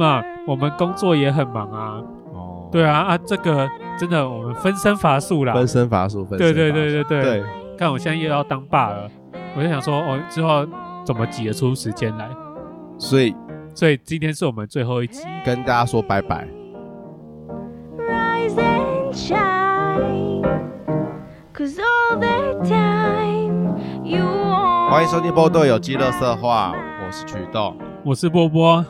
[0.00, 2.02] 嘛，我们工作也很忙啊。
[2.32, 6.38] 哦，对啊啊，这个真的我们分身乏术啦，分身乏术，分身。
[6.38, 7.22] 对对对对对。
[7.22, 7.44] 对，
[7.78, 9.10] 看我现在又要当爸了，
[9.54, 10.66] 我就想说，哦，之后
[11.04, 12.28] 怎么挤得出时间来？
[12.98, 13.34] 所以，
[13.74, 16.48] 所以今天是我们最后一集，跟大家说拜拜。
[24.90, 26.74] 欢迎收听波豆有机乐色话，
[27.06, 28.84] 我是瞿豆，我是波波。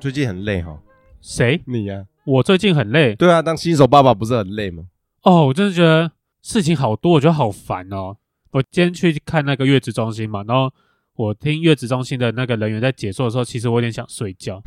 [0.00, 0.78] 最近很累哈？
[1.20, 1.60] 谁？
[1.66, 2.06] 你呀？
[2.24, 3.16] 我最近很累。
[3.16, 4.84] 对啊，当新手爸爸不是很累吗？
[5.22, 8.16] 哦，我真的觉得事情好多，我觉得好烦哦。
[8.52, 10.72] 我今天去看那个月子中心嘛，然后
[11.16, 14.62] 我听月子中心的那个人员在解说的时候，其实我有点想睡觉。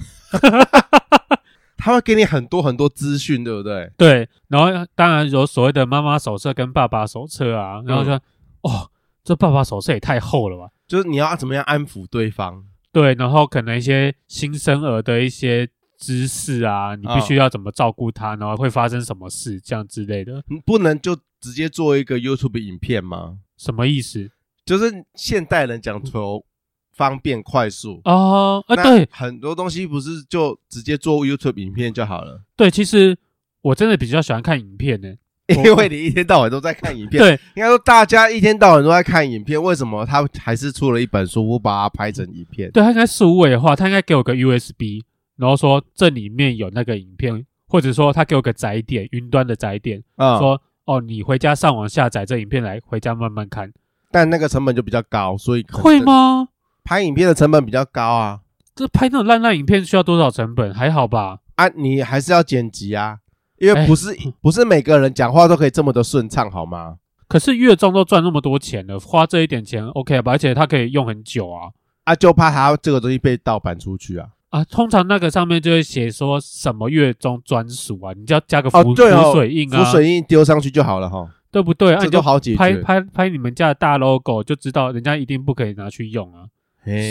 [1.77, 3.89] 他会给你很多很多资讯，对不对？
[3.97, 8.21] 对，然后当然有所谓的妈妈手册跟爸爸手册啊，然后说、嗯、
[8.63, 8.91] 哦。
[9.23, 10.71] 这爸爸手册也太厚了吧！
[10.87, 12.63] 就是你要怎么样安抚对方？
[12.91, 20.43] 对，然后可能一些新生儿的一些知识啊，你必须要怎么照顾他，然后会发生什么事，这样之类的。
[20.47, 23.37] 你不能就直接做一个 YouTube 影片吗？
[23.57, 24.29] 什么意思？
[24.65, 26.43] 就是现代人讲求
[26.91, 28.63] 方便快速哦。
[28.67, 32.43] 啊，对，很多东西不是就直接做 YouTube 影片就好了。
[32.55, 33.17] 对，其实
[33.61, 35.15] 我真的比较喜欢看影片呢。
[35.63, 42.71] 因为你一天到晚都在看影片，对，应该说大家一天到晚都在看影片，为什么他还是出了一本书，不把它拍成影片？
[42.71, 45.03] 对，他应该数位的话，他应该给我个 USB，
[45.37, 53.71] 然后说这里面有那个影片，或者说他给我个载点，云端的载点，嗯，说哦，你回家上网下载这影片来，回家慢慢看。
[54.11, 56.49] 但那个成本就比较高，所以会吗？
[56.83, 58.39] 拍影片的成本比较高啊。
[58.75, 60.73] 这拍那种烂烂影片需要多少成本？
[60.73, 61.39] 还好吧？
[61.55, 63.19] 啊，你还是要剪辑啊。
[63.61, 66.97] 因为不是、欸、不是每个人讲话都可以这么的顺畅，好吗？
[67.27, 70.33] 可是月中都赚那么多钱了，花这一点钱 OK 吧？
[70.33, 71.69] 而且它可以用很久啊！
[72.03, 74.27] 啊，就怕它这个东西被盗版出去啊！
[74.49, 81.93] 啊，通常那个上面就会写说什么月中专属啊，你就要加个浮、哦对哦、浮水印啊，浮水印丢上去就好了哈，对不对？
[81.93, 82.57] 啊、这都好解决。
[82.57, 86.49] 拍拍拍你们家的大 logo 就知道，人家一定不可以拿去用啊，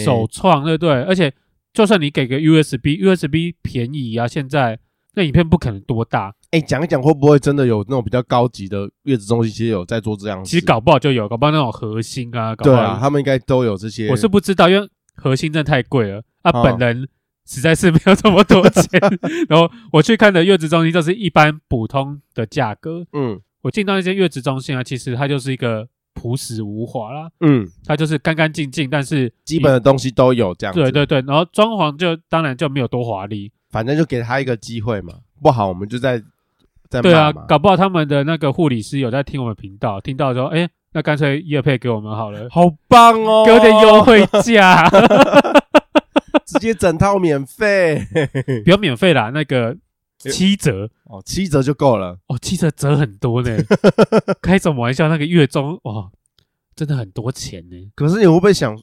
[0.05, 1.03] 首创对不对？
[1.05, 1.33] 而且
[1.73, 4.79] 就算你给个 USB，USB 便宜啊，现在
[5.15, 6.35] 那影片不可能多大。
[6.51, 10.51] 哎，讲一讲会不会真的有那种比较高级的月子中心，其实有在做这样子？
[10.51, 14.09] 其实搞不好就有，搞不好那种核心啊，搞不好对啊，他们应该都有这些。
[14.09, 17.09] 我是不知道，因为核心真的太贵了啊，本人
[17.47, 19.01] 实在是没有这么多钱。
[19.49, 23.05] 然后我去看的月子中心就是一般普通的价格。
[23.13, 27.29] 嗯，我进到那些月子中心啊，其实它就是一个朴实无华啦。
[27.41, 30.81] 嗯，它就是干干净净，但是基本的东西都有这样子。
[30.81, 35.15] 对对对，然后装潢就当然就没有多华丽，反正就给他一个机会嘛。
[35.43, 36.23] 不好，我们就在。
[36.91, 44.91] 对啊，搞不好他们的那个护理师有在听我们频道，听到说，哎，那干脆业配给我们好了，好棒哦，给我点优惠价，
[46.45, 48.05] 直接整套免费，
[48.65, 49.77] 不要免费啦，那个
[50.19, 53.57] 七折哦，七折就够了哦，七折折很多呢，
[54.43, 55.09] 开什么玩笑？
[55.09, 56.11] 那个月中哇，
[56.75, 57.77] 真的很多钱呢。
[57.95, 58.77] 可是你会不会想？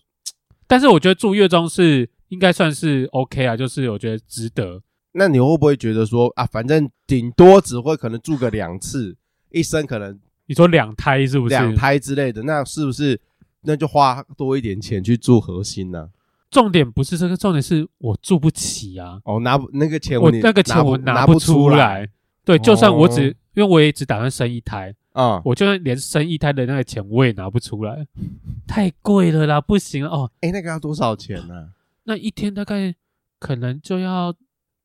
[0.65, 4.81] 但是我觉得住月中是应该算是 OK 啊，就是我觉得值得。
[5.13, 9.15] 那你会不会觉得说啊，反正顶多只会可能住个两次，
[9.51, 11.55] 一生可能你说两胎是不是？
[11.55, 13.19] 两胎之类的，那是不是
[13.61, 16.09] 那就花多一点钱去住核心呢？
[16.49, 19.19] 重点不是这个，重点是我住不起啊！
[19.25, 22.07] 哦，拿不那个钱，我那个钱我拿不出来。
[22.45, 28.07] 对，就算我只、哦、因为我也只打算生一胎啊，我就算连生一胎的那个钱我也拿不出来，
[28.65, 30.31] 太贵了啦，不行哦。
[30.39, 31.67] 哎，那个要多少钱呢、啊？
[32.07, 32.95] 那一天大概
[33.39, 34.33] 可能就要。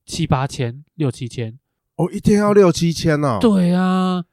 [0.05, 1.57] 七八千，六七千，
[1.95, 3.39] 哦，一天要六七千呢？
[3.41, 4.25] 对啊，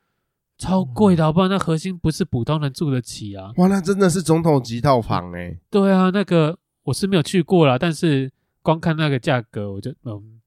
[0.58, 1.48] 超贵的，好不好？
[1.48, 3.54] 那核心不是普通人住得起啊！
[3.58, 5.56] 哇，那真的是总统级套房哎。
[5.70, 8.32] 对啊，那个我是没有去过啦，但是
[8.64, 10.42] 光看那个价格，我就嗯，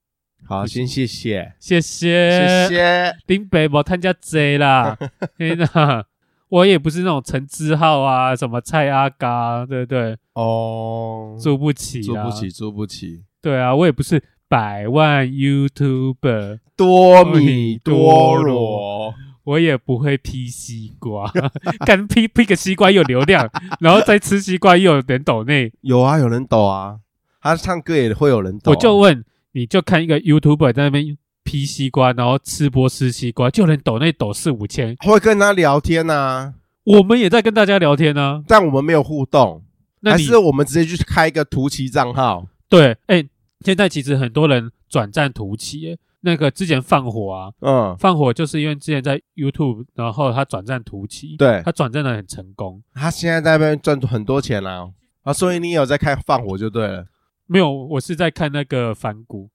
[0.44, 3.14] 好，先谢谢，谢谢，谢谢。
[3.26, 4.98] 林北我参加贼啦，
[5.38, 6.04] 天哪，
[6.52, 10.14] 我也不是那种陈志浩啊，什么蔡阿嘎，对不对？
[10.34, 13.22] 哦，住不起，住不起，住不起。
[13.40, 14.22] 对啊，我也不是。
[14.48, 19.14] 百万 YouTuber 多米多罗，
[19.44, 21.32] 我也不会劈西瓜，
[21.86, 23.48] 敢劈劈个西瓜有流量，
[23.80, 26.98] 然后再吃西瓜又有人抖内，有啊，有人抖啊，
[27.40, 28.74] 他唱歌也会有人抖啊。
[28.74, 36.54] 我就问，你就看一个 YouTuber 在那边劈西瓜，然后吃播吃西瓜，就能抖那抖四五千，会跟他聊天啊，
[36.84, 39.62] 我们也在跟大家聊天啊，但我们没有互动，
[40.02, 42.46] 还是我们直接去开一个图奇账号？
[42.68, 43.24] 对，哎。
[43.64, 54.90] 现在其实很多人转战图奇，那个之前放火啊，嗯，放火就是因为之前在 YouTube，然后他转战图奇，对，他转战的很成功，他现在在那边赚很多钱啦，
[55.22, 57.06] 啊，所以你有在看放火就对了，
[57.46, 59.48] 没有，我是在看那个反骨，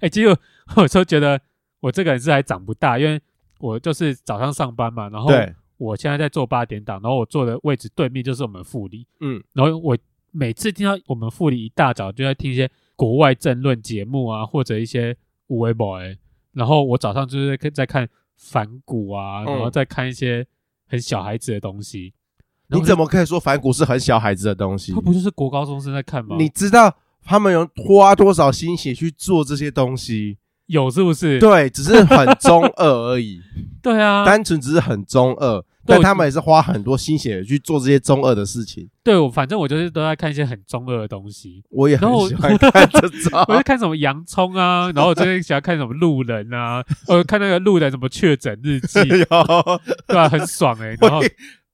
[0.08, 0.36] 欸，其实
[0.76, 1.40] 我就觉得
[1.80, 3.20] 我这个人是还长不大，因为
[3.58, 5.30] 我就是早上上班嘛，然后
[5.76, 9.96] 我现在在做八点档，然后我坐的位置对面就是我们副理，嗯，然后我
[10.30, 15.16] 每次听到我们副理一大早就在听一些国外政论节目啊，或者一些
[15.48, 16.16] 五位 boy，
[16.52, 20.46] 然后我早上就是在看反骨啊，然后再看一些
[20.86, 22.12] 很小孩子的东西。
[22.68, 24.92] 你怎么可以说反骨是很小孩子的东西？
[24.92, 26.36] 他不就是国高中生在看吗？
[26.38, 30.38] 你知道他们有花多少心血去做这些东西？
[30.66, 31.38] 有是不是？
[31.38, 33.40] 对，只是很中二而已。
[33.82, 38.88] 对啊，单纯只是很中二，但他们也是花很多心血去做这些中二的事情。
[39.04, 41.62] 对，我反正我就是都在看一些很中二的东西。
[41.70, 50.28] 我也很喜欢看这种， 我在看什么洋葱啊，然后我最近喜欢看什么路人啊， 呃，看那个路人什么确诊日记，对吧？
[50.28, 51.20] 很爽哎，然后。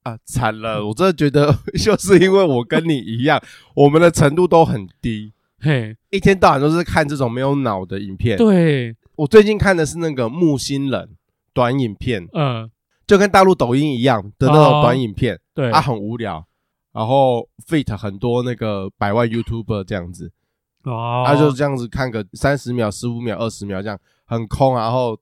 [0.03, 0.85] 啊，惨了！
[0.85, 3.41] 我真的觉得，就是因为我跟你一样，
[3.73, 5.33] 我们的程度都很低，
[5.63, 8.37] 嘿，一天到晚都是看这种没有脑的影片。
[8.37, 11.11] 对，我最近看的是那个木星人
[11.55, 12.69] 短影片，嗯，
[13.07, 16.45] 就跟大陆抖音一样的那种短影片，对，啊，很无聊，
[16.93, 20.33] 然后 fit 很多那个百万 YouTuber 这样子，
[20.83, 25.19] 哦，他就这样子看个三十秒、十五秒、二十秒这样，很空，然后。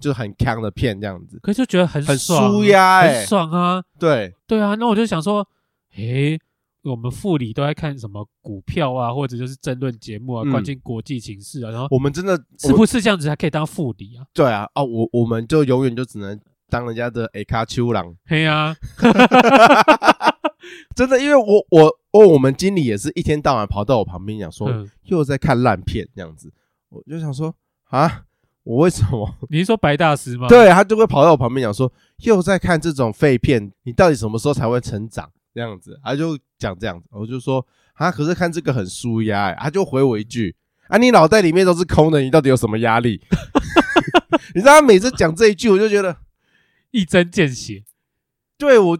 [0.00, 3.80] 就很强的片这样子，可是就觉得很爽，很舒压，欸，很爽啊！
[4.00, 4.34] 对。
[4.48, 5.46] 对啊，那我就想说，
[5.94, 6.36] 诶，
[6.84, 14.26] 我们副理都在看什么股票啊，或者就是争论节目啊，关心国际情势啊，然后我们真的是不是这样子才可以当副理啊？
[14.32, 16.38] 对啊，哦，我我们就永远就只能
[16.68, 18.14] 当人家的 A 卡丘郎。
[18.26, 18.74] 嘿啊，
[20.94, 26.52] 真的，因为我我哦，我们经理也是一天到晚跑到我旁边讲说，嗯、又在看烂片这样子，
[26.88, 27.54] 我就想说
[27.84, 28.24] 啊。
[28.64, 29.28] 我为什么？
[29.50, 30.46] 你是说白大师吗？
[30.46, 35.28] 对，他就会跑到我旁边讲说，又在看这种废片，你到底什么时候才会成长？
[35.54, 37.64] 这样子，他就讲这样子，我就说
[37.94, 40.54] 啊，可是看这个很舒压哎，他就回我一句
[40.88, 43.20] 啊，你脑袋里面都是空的，你到底有什么压力？
[44.54, 46.16] 你知道他每次讲这一句，我就觉得
[46.90, 47.84] 一针见血。
[48.58, 48.96] 对我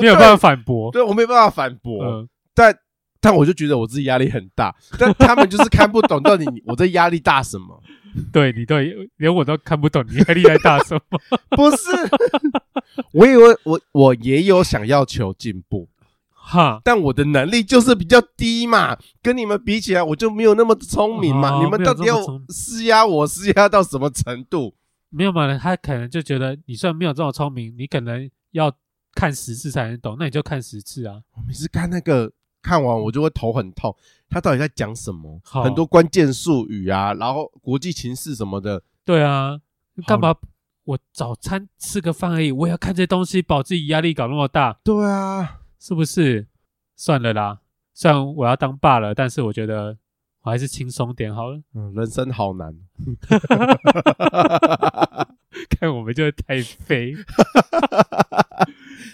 [0.00, 2.76] 没有办法反驳，对我没办法反驳，嗯、但
[3.20, 7.82] 但我就觉得我自己压力很大，但他们就是看不懂到底我这压力大什么。
[8.32, 11.20] 对 你对，连我都看不懂你压力在大什么？
[11.56, 11.90] 不是，
[13.12, 15.88] 我以为我我也有想要求进步，
[16.30, 21.56] 哈，但我的能力就是比较低嘛，跟你们比起来，我就没有那么聪明嘛。
[21.56, 22.16] 哦、你们到底要
[22.48, 24.74] 施压我施压到什么程度？
[25.10, 28.72] 没有嘛，他可能就觉得你虽然没有这么聪明，你可能要
[29.14, 31.16] 看十次才能懂，那你就看十次啊。
[31.34, 32.32] 我每次看那个。
[32.68, 33.96] 看完我就会头很痛，
[34.28, 35.40] 他到底在讲什么？
[35.42, 38.82] 很多关键术语啊，然后国际情势什么的。
[39.06, 39.58] 对啊，
[40.06, 40.34] 干嘛？
[40.84, 44.78] 我早餐吃个饭而已，我也要看这些东西，把自己压力搞那么大。
[44.84, 46.46] 对啊，是不是？
[46.94, 47.60] 算了啦，
[47.94, 49.96] 虽然我要当爸了，但是我觉得
[50.42, 51.58] 我还是轻松点好了。
[51.74, 52.76] 嗯，人生好难。
[55.70, 57.14] 看我们就太废。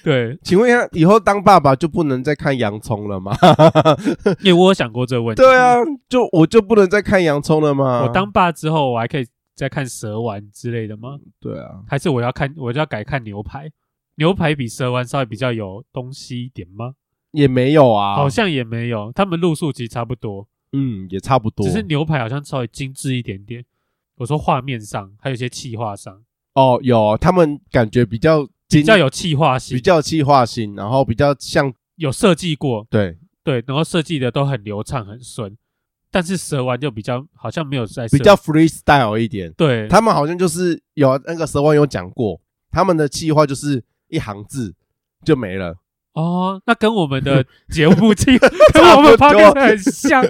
[0.03, 3.37] 对，请问一下，以后当爸爸就不能再看洋葱了吗？
[4.43, 5.43] 因为我有想过这个问题。
[5.43, 5.77] 对啊，
[6.09, 8.03] 就我就不能再看洋葱了吗？
[8.03, 11.19] 我当爸之后，我还可以再看蛇丸之类的吗？
[11.41, 13.71] 对啊，还是我要看，我就要改看牛排？
[14.17, 16.95] 牛排比蛇丸稍微比较有东西一点吗？
[17.33, 20.47] 也没有啊，好像也没有，他们路数其实差不多。
[20.73, 23.65] 嗯，也差不多，只是牛排好像稍微精致一点点。
[24.17, 26.23] 我说画面上，还有一些气化上。
[26.55, 28.47] 哦，有，他们感觉比较。
[28.69, 33.19] 比较有气化性，比较气化性，然后比较像有设计过，对。
[33.45, 35.55] 对，然后设计的都很流畅很顺，
[36.11, 42.41] 但是蛇丸就比较好像没有在比较 freestyle 一点，对，他们好像就是有那个蛇丸有讲过，
[42.71, 44.75] 他们的气化就是一行字
[45.23, 45.77] 就没了。
[46.15, 48.15] 哦，那跟我们的 节目
[48.73, 50.25] 跟我们拍的很像，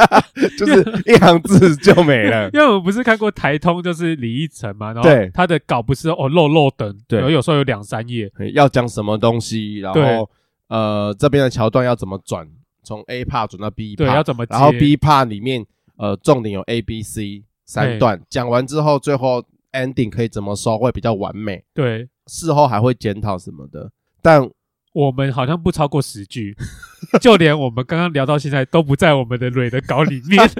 [0.58, 2.48] 就是一行字就没了。
[2.54, 10.28] 因为我们不是看过台通，就是李义成嘛，然后他的稿不是哦漏漏等，对，有时候有两三页，要讲什么东西，然后
[10.68, 12.48] 呃这边的桥段要怎么转，
[12.82, 15.66] 从 A part 转到 B part，对，要怎么，然后 B part 里面
[15.98, 23.90] 呃重点有 A B C 三段，讲完之后最后 ending 可以怎么收会比较完美，对，事后还会检讨什么的，
[24.22, 24.48] 但。
[24.96, 26.56] 我们好像不超过十句，
[27.20, 30.40] 就连我们刚刚聊到现在都不在我们的蕊的稿里面。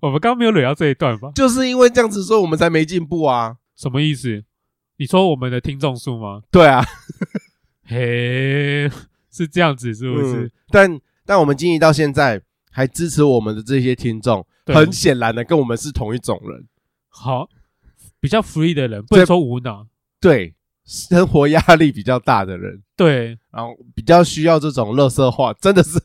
[0.00, 1.30] 我们刚刚没有蕊到这一段吧？
[1.34, 3.56] 就是因为这样子所以，我们才没进步啊！
[3.76, 4.42] 什么意思？
[4.96, 6.40] 你说我们的听众数吗？
[6.50, 6.82] 对啊，
[7.84, 8.90] 嘿，
[9.30, 10.44] 是这样子，是不是？
[10.44, 12.40] 嗯、但但我们经营到现在，
[12.70, 16.66] 还支持我们的这些听众，很显然的跟我们是同一种人。
[17.10, 17.50] 好，
[18.18, 19.86] 比较 free 的人，不能说无脑。
[20.24, 20.54] 对，
[20.86, 25.98] 生活压力比较大的人，对，然后比较需要这种乐色话， 真的是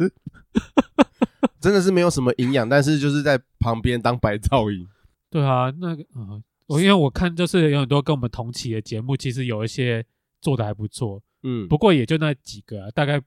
[1.61, 4.85] 真的是没有什么营养，但是就是在旁边当白噪音。
[5.29, 10.05] 对啊，那个啊，我因为我看就是有很多跟我们同期的节目，其实有一些
[10.41, 13.21] 做的还不错，嗯，不过也就那几个啊，大概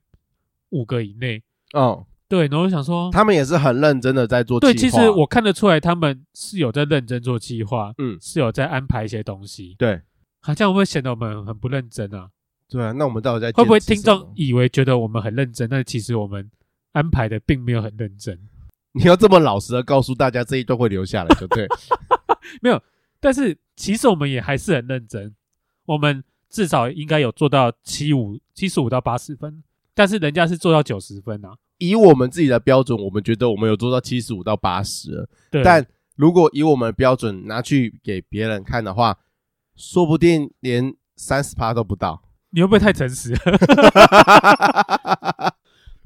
[0.69, 1.41] 五个以内。
[1.73, 4.59] 哦，对，然后我想说，他们也是很认真的在做。
[4.59, 9.75] 对，其实我看得出来，他们是有在认真做计划，嗯，是有在安排一些东西。
[9.79, 10.01] 对，
[10.45, 12.29] 好像会不会显得我们很不认真啊？
[12.69, 15.69] 对啊，那我们到底在会不会听众以为觉得我们很认真？
[15.69, 16.51] 但其实我们
[16.91, 18.37] 安排的并没有很认真。
[18.91, 21.65] 你要这么老实的告诉大家，这一段会留下来，对不对。
[22.61, 22.83] 没有，
[23.21, 25.33] 但是其实我们也还是很认真。
[25.85, 29.63] 我们至少应该有做到七五七十五到八十分，
[29.95, 31.55] 但是人家是做到九十分啊。
[31.77, 35.27] 以我们自己的标准，我们觉得我们有做到七十五到八十。
[35.63, 35.85] 但
[36.15, 39.17] 如果以我们的标准拿去给别人看的话，
[39.75, 42.21] 说不定连三十趴都不到。
[42.49, 43.33] 你会不会太诚实？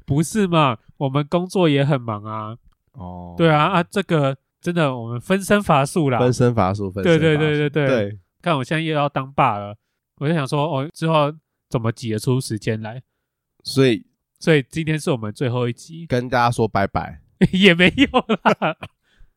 [0.06, 0.78] 不是嘛？
[0.96, 2.56] 我们工作也很忙啊。
[2.92, 7.20] 哦，对啊啊，这个真的我们分身乏术啦，分身乏术，分身乏术。
[7.20, 7.88] 对对对对对。
[8.10, 9.76] 对，看我现在又要当爸了，
[10.16, 11.32] 我就想说，哦，之后
[11.68, 13.02] 怎么挤得出时间来？
[13.64, 14.06] 所以，
[14.40, 17.20] 所以今天是我们最后一集，跟大家说拜拜。
[17.52, 18.08] 也没有
[18.42, 18.76] 啦，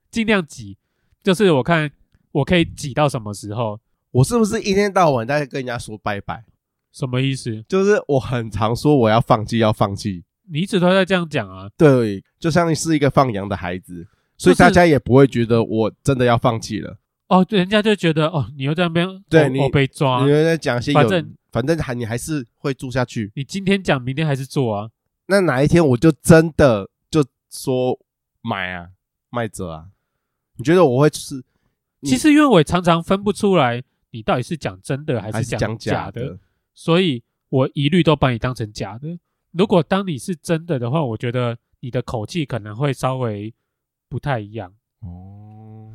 [0.09, 0.77] 尽量挤，
[1.21, 1.91] 就是我看
[2.31, 3.79] 我可以挤到什么时候？
[4.11, 6.43] 我是不是一天到晚在跟人家说拜拜？
[6.91, 7.63] 什么意思？
[7.67, 10.23] 就是我很常说我要放弃，要放弃。
[10.51, 11.69] 你一直都在这样讲啊？
[11.77, 14.05] 对，就像是一个放羊的孩子，
[14.37, 16.97] 所以大家也不会觉得我真的要放弃了。
[17.29, 23.31] 哦，人家就觉得哦，你又在那边，对你被抓，你又在讲些，反正反正还你还是会住下去。
[23.35, 24.89] 你今天讲，明天还是做啊？
[25.27, 27.97] 那哪一天我就真的就说
[28.41, 28.89] 买啊，
[29.29, 29.85] 卖者啊？
[30.57, 31.41] 你觉得我会是？
[32.03, 36.37] 其实因为我也常常分不出来，你到底是讲真的还是讲假的。
[36.73, 39.19] 所以我一律都把你当成假的。
[39.51, 43.53] 如果当你是真的的话，我觉得你的口气可能会稍微
[44.07, 45.93] 不太一样哦。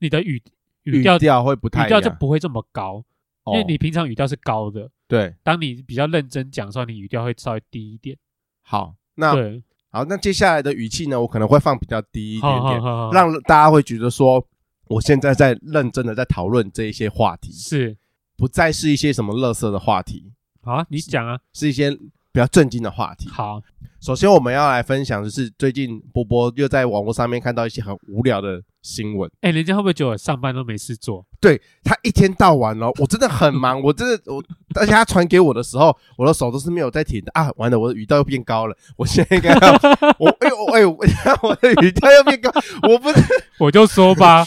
[0.00, 0.42] 你的语
[0.82, 3.04] 语调调会不太一样，语调就不会这么高，
[3.46, 4.90] 因为你平常语调是高的。
[5.06, 8.16] 对，当你比较认真讲的时候，你语调会稍微低一点。
[8.62, 14.44] 好，那对，好，那接下来的语气呢，我可能会放比较低一点点，让大家会觉得说，
[14.88, 17.52] 我现在在认真的在讨论这一些话题。
[17.52, 17.96] 是。
[18.36, 21.90] 不再是一些什么垃圾的话题，好啊，你讲啊，是一些
[22.38, 23.28] 比较正经的话题。
[23.28, 23.60] 好，
[24.00, 29.28] 首先我们要来分享的是最近波波又在网络上面看到一些很无聊的新闻。
[29.40, 31.26] 哎，人家会不会觉得我上班都没事做？
[31.40, 34.40] 对，他一天到晚哦，我真的很忙，我真的我，
[34.76, 37.50] 而且他传给我的时候，我的手都是没有在停的啊！
[37.56, 39.58] 完了，我的语调又变高了，我现在应该要
[40.20, 40.90] 我哎呦哎呦，
[41.42, 42.52] 我的语调又变高，
[42.88, 43.20] 我不是
[43.58, 44.46] 我就说吧，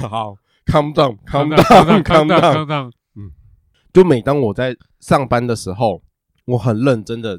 [0.00, 0.38] 好。
[0.66, 2.64] Calm down, calm down, calm down。
[2.68, 2.92] 嗯，
[3.92, 6.02] 就每当我在上班的时候，
[6.44, 7.34] 我很认真的，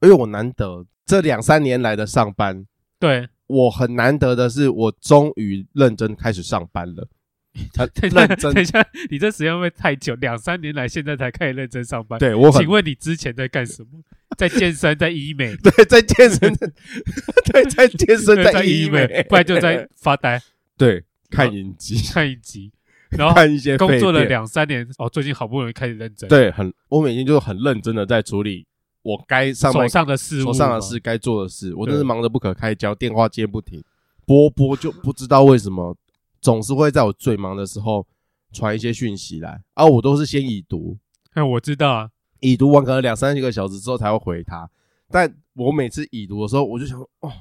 [0.00, 2.66] 因为我难得这两三年来的上班，
[2.98, 7.08] 对，我很难得的是，我终于认真开始上班了。
[8.02, 10.14] 认真，等一下，你这时间会不会太久？
[10.16, 12.18] 两三年来，现在才开始认真上班。
[12.18, 14.00] 对，我很，请问你之前在干什么？
[14.36, 15.56] 在健身，在医美？
[15.64, 20.40] 对，在健身，对，在健身，在医美，不然就在发呆。
[20.76, 21.04] 对。
[21.30, 22.72] 看影集，看影集，
[23.16, 26.28] 然后看一些工作了两三年哦，最近好不容易开始认真。
[26.28, 28.66] 对，很，我每天就很认真的在处理
[29.02, 33.82] 我该上手上的事，手上的事该做的事，我真是忙得不可开交，电话接不停。
[34.26, 35.96] 波波就不知道为什么
[36.40, 38.06] 总是会在我最忙的时候
[38.52, 40.98] 传一些讯息来，啊，我都是先已读。
[41.32, 42.10] 哎，我知道啊，
[42.40, 44.68] 已读完可能两三个小时之后才会回他，
[45.10, 47.32] 但我每次已读的时候，我就想，哦，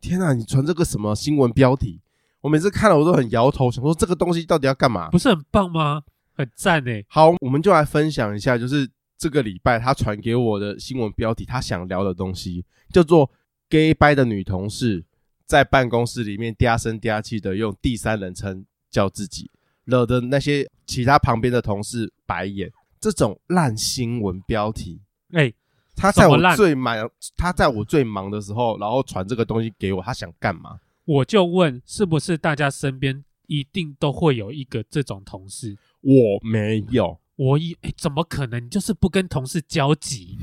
[0.00, 2.00] 天啊，你传这个什么新闻标题？
[2.44, 5.08] 我每次看了我都很摇头，想说这个东西到底要干嘛？
[5.08, 6.02] 不是很棒吗？
[6.34, 7.02] 很赞诶。
[7.08, 8.86] 好，我们就来分享一下，就是
[9.16, 13.30] 这个礼拜他传给我的新闻标题，他想聊的东西叫做
[13.70, 15.02] “gay 掰的女同事
[15.46, 19.50] 在办公室里面嗲声嗲气的用第三人称叫自己，
[19.84, 22.70] 惹得那些其他旁边的同事白眼。”
[23.00, 25.00] 这种烂新闻标题，
[25.32, 25.50] 哎，
[25.96, 30.78] 他在我最忙，他在我最忙的时候，然后传这个东西给我，他想干嘛？
[31.04, 35.76] 我就问，是不是大家身边一定都会有一个这种同事？
[36.00, 38.64] 我没有，我一哎，怎么可能？
[38.64, 40.38] 你就是不跟同事交集？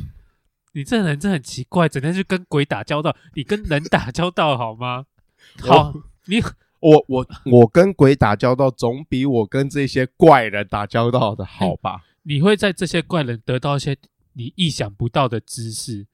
[0.74, 3.15] 你这人真的很奇怪，整天去跟鬼打交道。
[3.34, 5.06] 你跟人打交道好吗？
[5.60, 5.94] 好，
[6.27, 6.39] 你
[6.80, 12.03] 我我我跟鬼打交道，总比我跟这些怪人打交道的好吧？
[12.24, 13.98] 你会在这些怪人得到一些
[14.34, 16.06] 你意想不到的知识。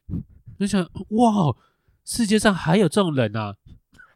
[0.58, 1.56] 你想，哇，
[2.04, 3.58] 世界上还有这种人啊！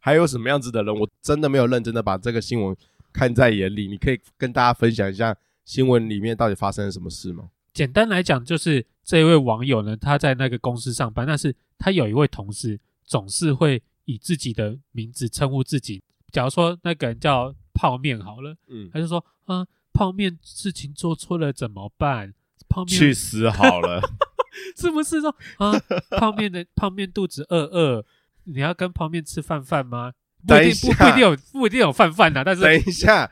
[0.01, 0.93] 还有什么样子的人？
[0.93, 2.75] 我真的没有认真的把这个新闻
[3.13, 3.87] 看在眼里。
[3.87, 7.49] 你可以跟大家分享一下新闻里面到底发生了什么事吗？
[7.71, 16.03] 简单来讲，就是这一位网友呢，他在那个公司上班，但是他有一位同事总是会以自己的名字称呼自己。
[16.31, 22.33] 假如说那个人叫泡面好了，嗯，他就说，啊，泡面事情做错了怎么办？
[22.67, 24.01] 泡面去死好了，
[24.75, 25.71] 是不是说啊？
[26.17, 28.05] 泡面的泡面肚子饿饿，
[28.45, 30.13] 你要跟泡面吃饭饭吗？
[30.47, 32.43] 不一定，不不一定有不一定有饭饭呐。
[32.43, 33.31] 但是等一下，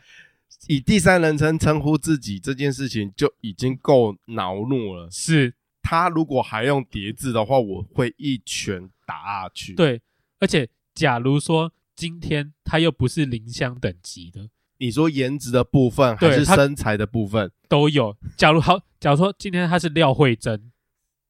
[0.67, 5.09] 以第三人称称呼自己这件事情就已经够恼怒了。
[5.11, 9.73] 是他如果还用叠字的话，我会一拳打下去。
[9.73, 10.01] 对，
[10.39, 14.49] 而且假如说今天他又不是林香等级的。
[14.77, 18.15] 你说颜值的部分还是身材的部分都有。
[18.37, 20.68] 假如好，假如说今天他是廖慧珍，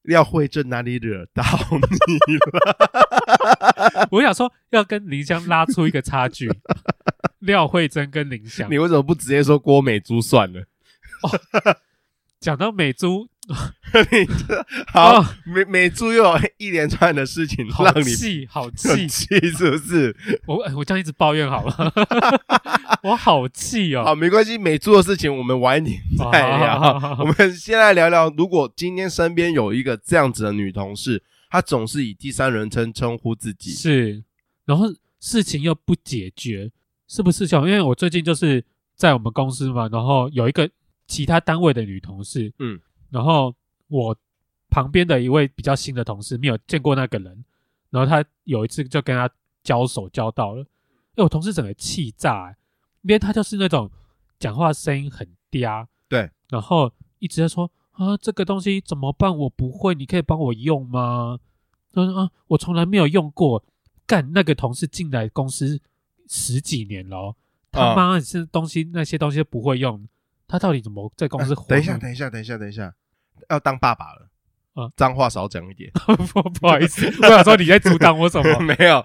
[0.02, 1.42] 廖慧珍哪里惹到
[2.06, 4.08] 你了？
[4.10, 6.50] 我想说要跟林香拉出一个差距。
[7.40, 10.60] 廖慧珍跟林香，你为什么不直接说郭美珠算了？
[11.22, 11.40] 哦，
[12.38, 13.28] 讲到美珠。
[14.12, 20.16] 你这好，美美珠又有一连串的事情让你气，好 气，气是不是？
[20.46, 21.92] 我我这样一直抱怨好了，
[23.02, 24.04] 我好气哦。
[24.04, 27.16] 好，没关系，美珠的事情我们晚一点再聊。
[27.18, 34.22] 我们先来聊聊，如果今天身边有一个这样子的女同事，她总是以第三人称称呼自己，是，
[34.64, 34.86] 然后
[35.18, 36.70] 事情又不解决，
[37.08, 37.46] 是不是？
[37.48, 38.64] 小，因为我最近就是
[38.94, 40.70] 在我们公司嘛，然后有一个
[41.08, 42.78] 其他单位的女同事，嗯。
[43.10, 43.54] 然后
[43.88, 44.16] 我
[44.70, 47.44] 旁边的一位比较新的同事没有见过那个人，
[47.90, 49.28] 然后他有一次就跟他
[49.62, 52.56] 交手交到了，因为我同事整个气炸、欸，
[53.02, 53.90] 因为他就是那种
[54.38, 59.36] 讲话声音很嗲，对，然后一直在说啊这个东西怎么办？
[59.36, 61.38] 我不会，你可以帮我用吗？
[61.92, 63.64] 他说啊我从来没有用过，
[64.06, 65.80] 干那个同事进来公司
[66.28, 67.34] 十几年了，
[67.72, 70.08] 他妈是东西那些东西都不会用，
[70.50, 71.68] 他到底怎么在公司活？
[71.68, 72.92] 等一下，等一下，等一下，等一下。
[73.48, 74.28] 要当爸爸了
[74.74, 74.90] 啊！
[74.96, 75.90] 脏话少讲一点，
[76.32, 78.58] 不不好意思， 我想说你在阻挡我什么？
[78.60, 79.04] 没有，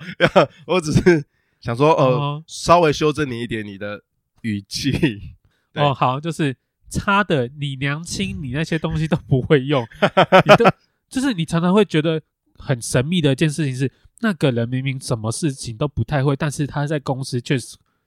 [0.67, 1.25] 我只是
[1.61, 4.03] 想说，呃，稍微修正你一点，你的
[4.41, 5.35] 语气。
[5.75, 6.55] 哦，好，就是
[6.89, 9.87] 差的，你娘亲，你那些东西都不会用，
[10.45, 10.65] 你都
[11.09, 12.21] 就是你常常会觉得
[12.57, 17.57] 很神秘的一件事情是，那个人明明什么事情都不太会，但是他在公司却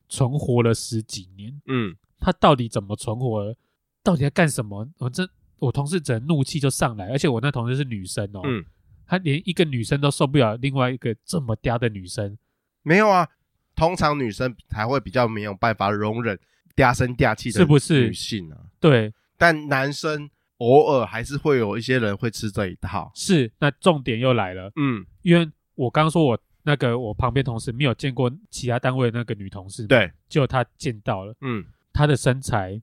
[0.09, 1.61] 存活了十几年。
[1.67, 3.55] 嗯，他到底怎么存活了？
[4.03, 4.89] 到底在干什么？
[4.99, 5.29] 我这。
[5.61, 8.65] 我同事整个怒气就上来，而且我那同事是女生哦，嗯，
[9.05, 12.39] 她连一个女生都受不了，另外一个这么嗲的女生，
[12.85, 13.27] 没有啊，
[13.75, 16.39] 通常女生才会比较没有办法容忍
[16.77, 18.57] 嗲声嗲气的，是不是女性啊？
[18.79, 23.11] 对，但男生偶尔还是会有一些人会吃这一套。
[23.17, 31.65] 是，那重点又来了，嗯，因为我刚刚说我那个我旁边同事没有见过其他单位的那个女同事，对，就她见到了，嗯，
[31.99, 32.81] 她的身材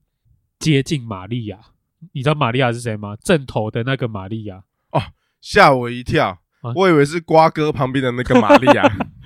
[0.58, 1.58] 接近玛利亚。
[2.12, 3.16] 你知道玛利亚是谁吗？
[3.16, 5.00] 正头的那个玛利亚哦，
[5.40, 8.82] 吓我一跳，啊、我以为是瓜哥旁边的那个玛利亚。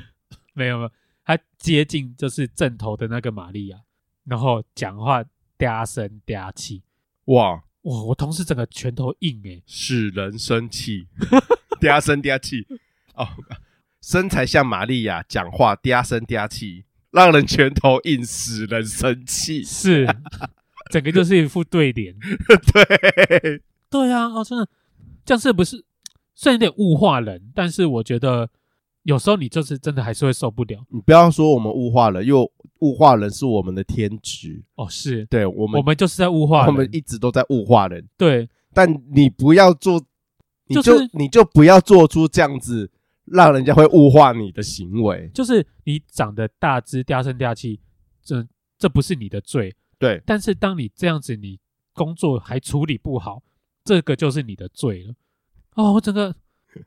[0.54, 0.92] 没有没有，
[1.24, 3.78] 他接近就是正头的那个玛利亚，
[4.22, 5.24] 然后讲话
[5.58, 6.84] 嗲声嗲气，
[7.24, 8.02] 哇哇！
[8.04, 11.08] 我同事整个拳头硬诶，使人生气，
[11.80, 12.64] 嗲声嗲气
[13.14, 13.26] 哦，
[14.00, 20.06] 身材像玛利亚，讲话嗲声嗲气，让人拳头硬，使人生气，是。
[20.90, 22.14] 整个就是一副对联，
[22.72, 23.62] 对。
[23.88, 24.68] 对啊，哦，真的，
[25.24, 25.84] 这样是不是
[26.34, 28.48] 虽然有点物化人，但是我觉得
[29.04, 30.84] 有时候你就是真的还是会受不了。
[30.88, 34.62] 你不要说我们物化人，因为物化人是我们的天职。
[34.74, 35.24] 哦，是。
[35.26, 38.04] 对我们，我们就是在物化人，我们一直都在物化人。
[38.16, 40.02] 对，但你不要做，
[40.66, 42.90] 你就、就是、你就不要做出这样子
[43.30, 45.30] 让人家会物化你的行为。
[45.32, 47.80] 就是你长得大只、嗲声嗲气，
[48.22, 48.46] 这
[48.78, 49.74] 这不是你的罪。
[49.98, 51.58] 对，但是当你这样子，你
[51.92, 53.42] 工作还处理不好，
[53.84, 55.14] 这个就是你的罪了。
[55.74, 56.34] 哦，我整个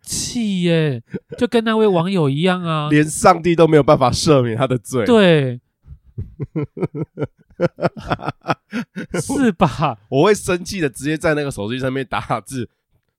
[0.02, 1.04] 气耶，
[1.38, 5.06] 就跟那位网友一样啊，连上帝都没有办法赦免他的罪。
[5.06, 5.62] 对，
[9.22, 10.00] 是吧？
[10.10, 12.70] 我会生气的，直接在那个手机上面打字，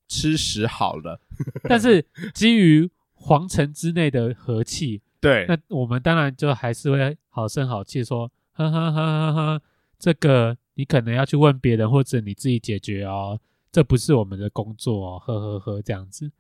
[0.09, 1.21] 吃屎好了。
[1.63, 2.91] 但是基于
[3.25, 9.63] 皇城之内的和气，对，那我们当然就还是会好声好气说，呵呵呵呵呵。
[9.99, 13.41] 这个你可能要去问别人，或者你自己解决哦。
[13.73, 16.31] 这不是我们的工作哦，呵呵呵，这样子。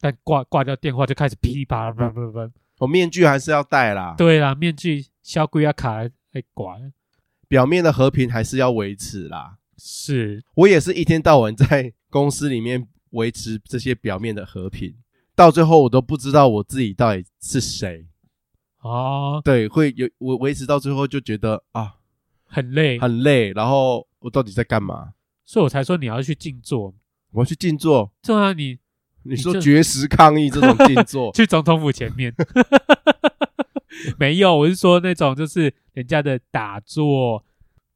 [0.00, 4.14] 但挂挂掉电话就开始噼里啪啦，不不不，我面具还是要戴啦。
[4.16, 6.10] 对啦，面具小鬼要卡来
[6.54, 6.78] 挂，
[7.48, 9.58] 表面的和平还是要维持啦。
[9.76, 14.94] 是我也是一天到晚在公司里面维持这些表面的和平，
[15.40, 18.04] 到最后我都不知道我自己到底是谁。
[18.80, 21.94] 哦，对，会有我维持到最后就觉得啊。
[22.44, 25.14] 很累，很累，然后我到底在干嘛？
[25.46, 26.92] 所以我才说你要去静坐。
[27.30, 28.12] 我要去静坐。
[28.22, 28.78] 对啊，你
[29.22, 32.34] 你说绝食抗议这种 静坐，去总统府前面，
[34.20, 37.42] 没有，我是说那种就是人家的打坐，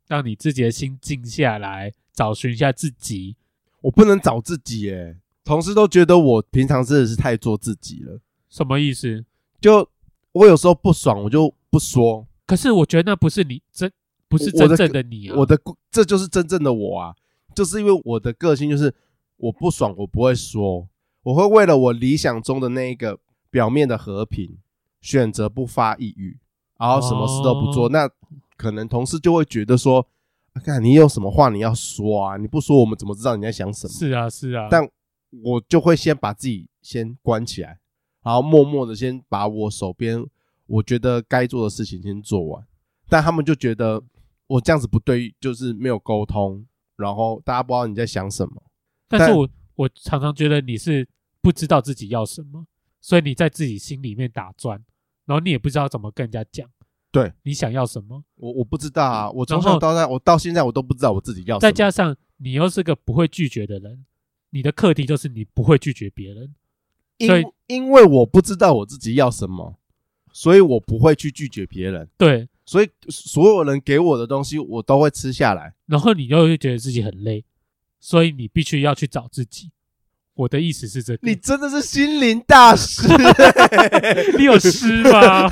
[0.07, 3.37] 让你自己的心静下来，找寻一下自己。
[3.83, 8.19] 我不能找自己耶，同事都觉得我平常真的是太做自己了。
[8.49, 9.25] 什么意思？
[9.61, 9.89] 就
[10.33, 12.27] 我有时候不爽，我就不说。
[12.47, 13.91] 可是我觉得那不是你真，
[14.29, 15.37] 不是真正的你啊。
[15.37, 15.59] 我的，
[15.91, 17.15] 这就是真正的我啊，
[17.55, 18.95] 就是因为我的个性就是
[19.37, 20.89] 我不爽，我不会说。
[21.23, 23.19] 我会为了我理想中的那一个
[23.51, 24.59] 表面的和平，
[25.01, 26.39] 选择不发一语，
[26.79, 27.87] 然后什么事都不做。
[27.87, 28.09] 哦、那
[28.57, 30.07] 可能同事就会觉得说，
[30.63, 33.93] 看你有什么话你要说啊，你不说我们怎么知道你在想什么？
[33.93, 34.69] 是啊，是啊。
[34.71, 34.87] 但
[35.43, 37.81] 我就会先把自己先关起来，
[38.23, 40.25] 然后默默的先把我手边
[40.67, 42.67] 我觉得该做的事情先做完。
[43.09, 44.03] 但他们就觉得
[44.47, 46.67] 我这样子不对，就是没有沟通，
[46.97, 48.63] 然后大家不知道你在想什么。
[49.09, 51.09] 但是我我常常觉得你是。
[51.45, 52.67] 不知道自己要什么，
[53.03, 54.83] 所以你在自己心里面打转，
[55.27, 56.67] 然后你也不知道怎么跟人家讲。
[57.13, 58.25] 对，你想要什么？
[58.37, 61.61] 我我不知道啊，我从小到大，我到现在我都不知道我自己要什么。
[61.61, 64.07] 再加上你又是个不会拒绝的人，
[64.55, 66.55] 你的课题就是你不会拒绝别人。
[67.27, 69.77] 所以因，因为我不知道我自己要什么，
[70.33, 72.09] 所以我不会去拒绝别人。
[72.17, 75.75] 对，所以所有人给我的东西，我都会吃下来。
[75.87, 77.45] 然后你又会觉得自己很累，
[77.99, 79.73] 所以你必须要去找自己。
[80.35, 83.09] 我的意思是这个，你真的是心灵大师，
[84.39, 85.49] 你有诗吗？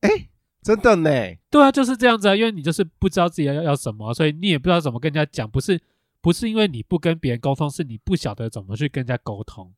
[0.00, 0.28] 哎、欸，
[0.62, 1.10] 真的呢？
[1.48, 5.48] 对啊，就是这样子啊，因为你就是不知道自己要要什么，所以你也不知道怎么跟人家讲。
[5.48, 5.80] 不是，
[6.22, 9.74] 不是因为你不跟别人沟通，是你不晓得怎么去跟人家沟通，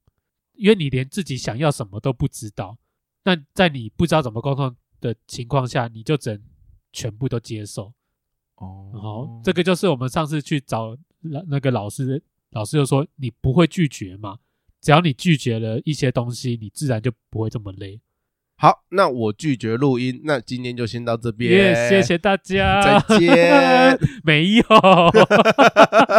[0.52, 2.78] 因为你连自己想要什么都不知道。
[3.24, 6.42] 那在你不知道怎么沟通的情况下，你就只能
[6.92, 7.92] 全部都接受。
[8.56, 10.96] 哦，好，这个就是我们上次去找
[11.48, 12.22] 那个老师。
[12.50, 14.38] 老师就说：“你不会拒绝嘛？
[14.80, 18.00] 只要你拒绝了一些东西，你自然就不会这么累。”
[18.56, 21.74] 好，那我拒绝录音，那今天就先到这边。
[21.74, 23.98] Yeah, 谢谢大家，再见。
[24.24, 24.64] 没有，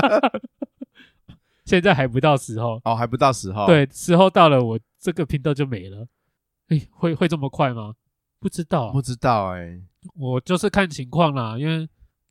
[1.66, 3.66] 现在还不到时候哦，还不到时候。
[3.66, 6.08] 对，时候到了，我这个频道就没了。
[6.68, 7.94] 哎，会会这么快吗？
[8.40, 9.82] 不知道，不知道哎、欸。
[10.16, 11.88] 我就是看情况啦，因为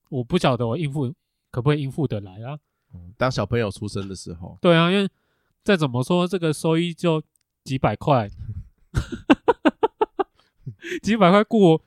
[0.08, 1.12] 我不晓得我应付
[1.50, 2.56] 可不可以应付得来啊。
[3.16, 5.08] 当小朋友出生的时候，对啊，因为
[5.64, 7.20] 再怎么说，这个收益就
[7.64, 8.30] 几百块，
[11.02, 11.82] 几百块够我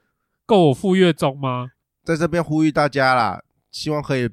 [0.45, 1.71] 够我付月中吗？
[2.03, 4.29] 在这边呼吁大家啦，希望可以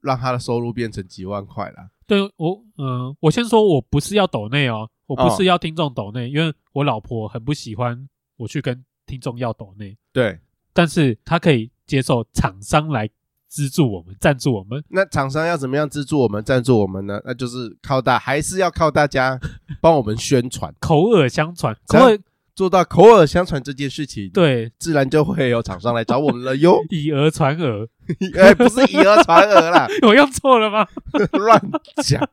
[0.00, 1.90] 让他的收入变成几万块啦。
[2.06, 9.96] 对我，嗯、呃，我先说，我不是要抖内哦，我不是要听众抖内，哦，因为我老婆很不喜欢我去跟听众要抖内。
[10.12, 10.38] 对，
[10.72, 13.08] 但是她可以接受厂商来。
[13.46, 14.82] 资助我们，赞助我们。
[14.88, 17.22] 那厂商要怎么样资助我们、赞助我们呢？
[17.24, 19.38] 那就是靠大，还是要靠大家
[19.80, 22.18] 帮我们宣传，口耳相传，口耳
[22.54, 26.78] 做到口耳相传这件事情，对，自然就会有厂商来找我们了哟。
[26.90, 27.88] 以讹传讹，
[28.38, 30.86] 哎，不是以讹传讹啦， 我用错了吗？
[31.32, 31.60] 乱
[32.02, 32.28] 讲，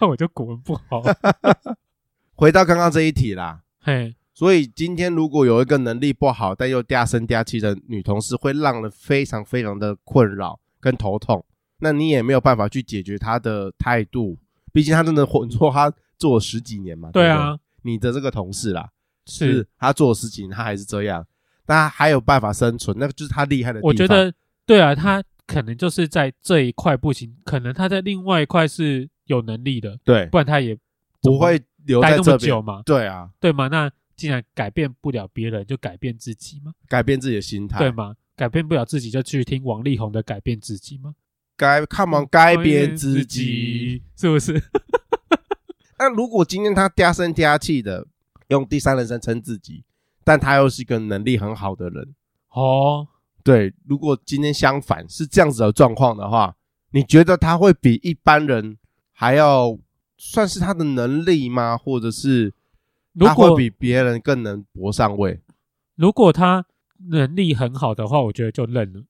[0.00, 1.02] 那我就古文不好。
[2.34, 4.14] 回到刚刚这一题啦，嘿。
[4.34, 11.44] 所以今天如果有一个能力不好但又嗲声嗲气的女同事，会让人非常非常的困扰跟头痛。
[11.78, 14.38] 那你也没有办法去解决她的态度，
[14.72, 17.10] 毕竟她真的混错，她做了十几年嘛。
[17.12, 18.88] 对啊，你的这个同事啦，
[19.26, 21.26] 是，是她做了十几年，她还是这样，
[21.66, 23.88] 但她还有办法生存，那个就是他厉害的地方。
[23.88, 24.32] 我觉得，
[24.66, 30.76] 对啊，他可能就是在这一块不行，可能他在另外一块是有能力的，对，不然他也
[31.20, 32.82] 不会留在这么久嘛。
[32.84, 33.90] 对啊，对嘛，那。
[34.14, 36.72] 既然改变不了别人，就改变自己嘛。
[36.86, 38.14] 改变自己的心态，对吗？
[38.36, 41.14] 改变不了自己，就去听王力宏的《改变自己》吗？
[41.56, 44.62] 改，Come on，改变自己，是不是？
[46.02, 48.06] 那如果今天他嗲声嗲气的
[48.48, 49.84] 用第三人称称自己，
[50.24, 52.14] 但他又是一个能力很好的人，
[52.50, 53.06] 哦，
[53.44, 53.72] 对。
[53.86, 56.56] 如果今天相反是这样子的状况的话，
[56.90, 58.76] 你觉得他会比一般人
[59.12, 59.78] 还要
[60.16, 61.78] 算是他的能力吗？
[61.78, 62.52] 或者是？
[63.20, 65.40] 他会比别人更能搏上位。
[65.96, 66.64] 如果他
[67.10, 69.04] 能力很好的话，我觉得就认了。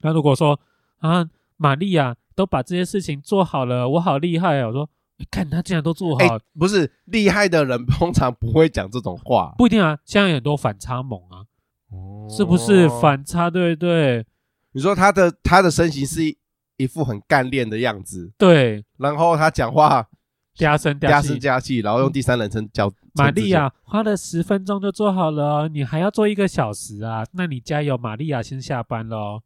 [0.00, 0.58] 那如果说
[0.98, 1.28] 啊，
[1.58, 4.68] 玛丽亚都把这些事情做好了，我好厉害啊！
[4.68, 4.90] 我说，你
[5.30, 9.54] 看他竟然都做好，欸，不是厉害的人通常不会讲这种话。
[9.58, 11.44] 不一定啊，现在有很多反差萌啊，
[11.90, 13.50] 哦，是不是反差？
[13.50, 14.24] 对对，
[14.72, 16.36] 你说他的他的身形是一
[16.76, 20.08] 一副很干练的样子，对，然后他讲话。
[20.54, 27.24] 嗲声嗲声嗲气，然后用第三人称叫玛利亚，花了十分钟就做好了哦，你还要做一个小时啊？
[27.32, 29.42] 那你加油，玛利亚先下班了哦。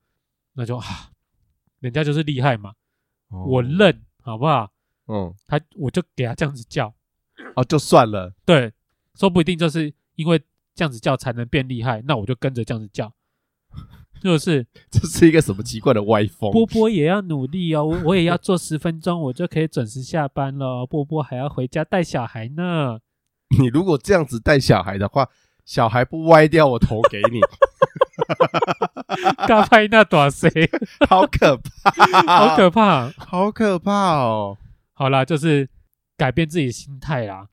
[0.54, 0.84] 那就啊，
[1.78, 2.72] 人家就是厉害嘛，
[3.30, 4.68] 我认好不好？
[5.08, 6.92] 嗯，他我就给他这样子叫，
[7.54, 8.72] 哦，就算了，对，
[9.14, 10.40] 说不定就是因为
[10.74, 13.12] 这样子叫才能变厉害，那我就跟着这样子叫，
[14.20, 16.50] 就是 这是一个什么奇怪的歪风？
[16.50, 20.84] 波波也要努力哦，我我也要做十分钟，我就可以准时下班了。
[20.86, 22.98] 波波还要回家带小孩呢。
[23.60, 25.28] 你如果这样子带小孩的话，
[25.64, 27.40] 小孩不歪掉，我头给你。
[29.46, 30.50] 大拍那短谁？
[31.08, 34.58] 好可怕，好可怕，好可怕哦！
[34.98, 35.68] 好啦，就是
[36.16, 37.46] 改变自己心态啦。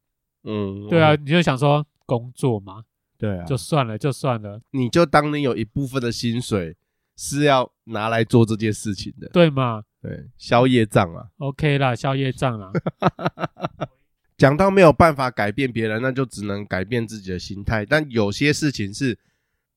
[0.45, 2.85] 嗯，对啊，你就想说工作嘛，
[3.17, 4.61] 对啊，就算了，就算了。
[4.71, 6.77] 你就当你有一部分的薪水
[7.17, 9.83] 是要拿来做这件事情的，对吗？
[10.01, 11.27] 对，消业障啊。
[11.39, 12.71] OK 啦，消业障啊。
[14.37, 17.85] 讲到没有办法改变别人，那就只能改变自己的心态。
[17.85, 19.19] 但有些事情是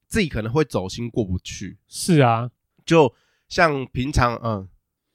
[0.07, 1.79] 自己可能会走心过不去。
[1.89, 2.49] 是啊，
[2.85, 3.13] 就
[3.49, 4.69] 像平常，嗯，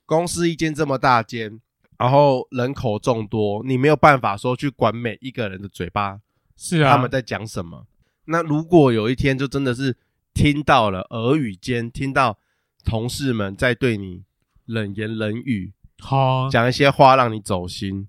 [0.05, 1.59] 公司一间这么大间，
[2.01, 6.19] 然后人口众多，你没有办法说去管每一个人的嘴巴，
[6.57, 7.85] 是啊，他们在讲什么。
[8.25, 9.95] 那如果有一天就真的是
[10.33, 12.39] 听到了耳语间，听到
[12.83, 14.23] 同事们在对你
[14.65, 18.07] 冷言冷语，好讲一些话让你走心。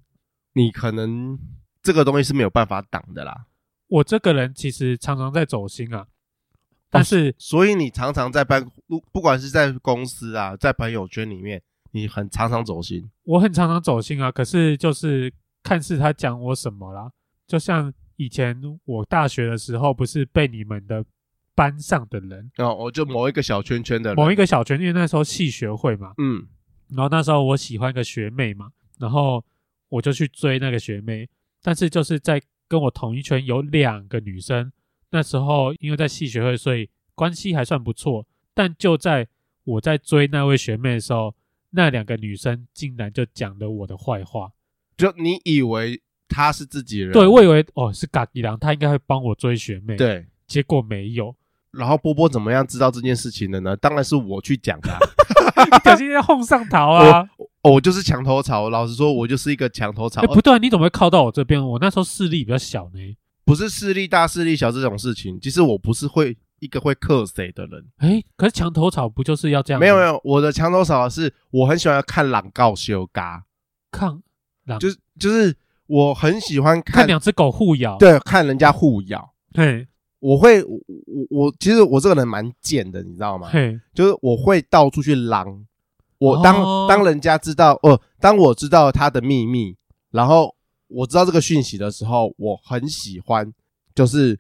[0.55, 1.39] 你可能
[1.83, 3.45] 这个东西是没有办法挡的啦。
[3.89, 6.07] 我这个人其实常常在走心啊，
[6.89, 13.09] 但是、哦、所以你常常在办不不管是在公司啊，在朋友圈里面，你很常常走心。
[13.23, 17.11] 我很常常走心啊，可是就是看是他讲我什么啦。
[17.47, 21.05] 就像以前我大学的时候，不是被你们的
[21.55, 26.47] 班上的人哦，我就某一个小圈圈的人，某一个小圈，因为那时候系学会嘛，嗯，
[26.89, 29.45] 然后那时候我喜欢一个学妹嘛，然后。
[29.93, 31.29] 我就去追那个学妹，
[31.61, 34.73] 但是就是在跟我同一圈有两个女生，
[35.11, 38.27] 那时候因为在系学会，所以关系还算不错。
[38.55, 39.29] 但就在
[39.65, 41.35] 我在追那位学妹的时候，
[41.73, 44.51] 那两个女生竟然就讲了我的坏话。
[44.97, 47.13] 就你以为她是自己人？
[47.13, 49.97] 对，我以为哦是嘎吉郎，他应该会帮我追学妹。
[49.97, 51.35] 对，结果没有。
[51.73, 53.77] 然后波波怎么样知道这件事情的呢？
[53.77, 54.99] 当然是我去讲的、啊。
[55.85, 57.21] 小心要哄上头啊！
[57.63, 58.69] 哦，我就是墙头草。
[58.69, 60.21] 老实说，我就是一个墙头草。
[60.21, 61.67] 欸、不对，你怎么会靠到我这边？
[61.67, 63.17] 我那时候势力比较小呢。
[63.45, 67.85] 不是势力大势力小这种事情，其实我不是会一个会克谁的人。
[67.99, 69.81] 哎、欸，可是墙头草不就是要这样？
[69.81, 73.45] 没有没有，我的墙头草是我很喜欢看狼告修嘎，
[73.91, 74.23] 看
[74.65, 75.55] 狼就是就是
[75.89, 79.35] 我很喜欢看看两只狗互咬，对，看人家互咬。
[79.53, 79.87] 对，
[80.21, 80.79] 我会我
[81.31, 83.49] 我其实我这个人蛮贱的，你知道吗？
[83.51, 85.67] 嘿，就是我会到处去狼。
[86.19, 89.77] 我当、哦、当人家知道，哦，当我知道他的秘密，
[90.13, 90.55] 然后
[90.87, 93.53] 我知道这个讯息的时候，我很喜欢，
[93.93, 94.39] 就是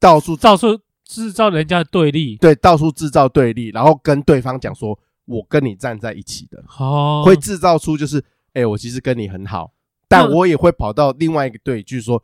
[0.00, 0.76] 到处到处
[1.10, 8.18] 制造人家的对立，对，到处制造对立，然后跟对方讲说，我跟你站在一起的，哦，会制造出就是，
[8.52, 9.72] 哎、欸，我其实跟你很好，
[10.06, 12.22] 但我也会跑到另外一个对，就是说，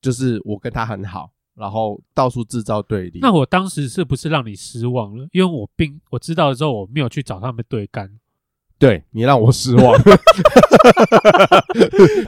[0.00, 3.18] 就是我跟他很好，然后到处制造对立。
[3.20, 5.26] 那我当时是不是让你失望了？
[5.32, 8.08] 因为我并我知道了之后，我没有去找他们对干。
[8.78, 10.00] 对你让我失望，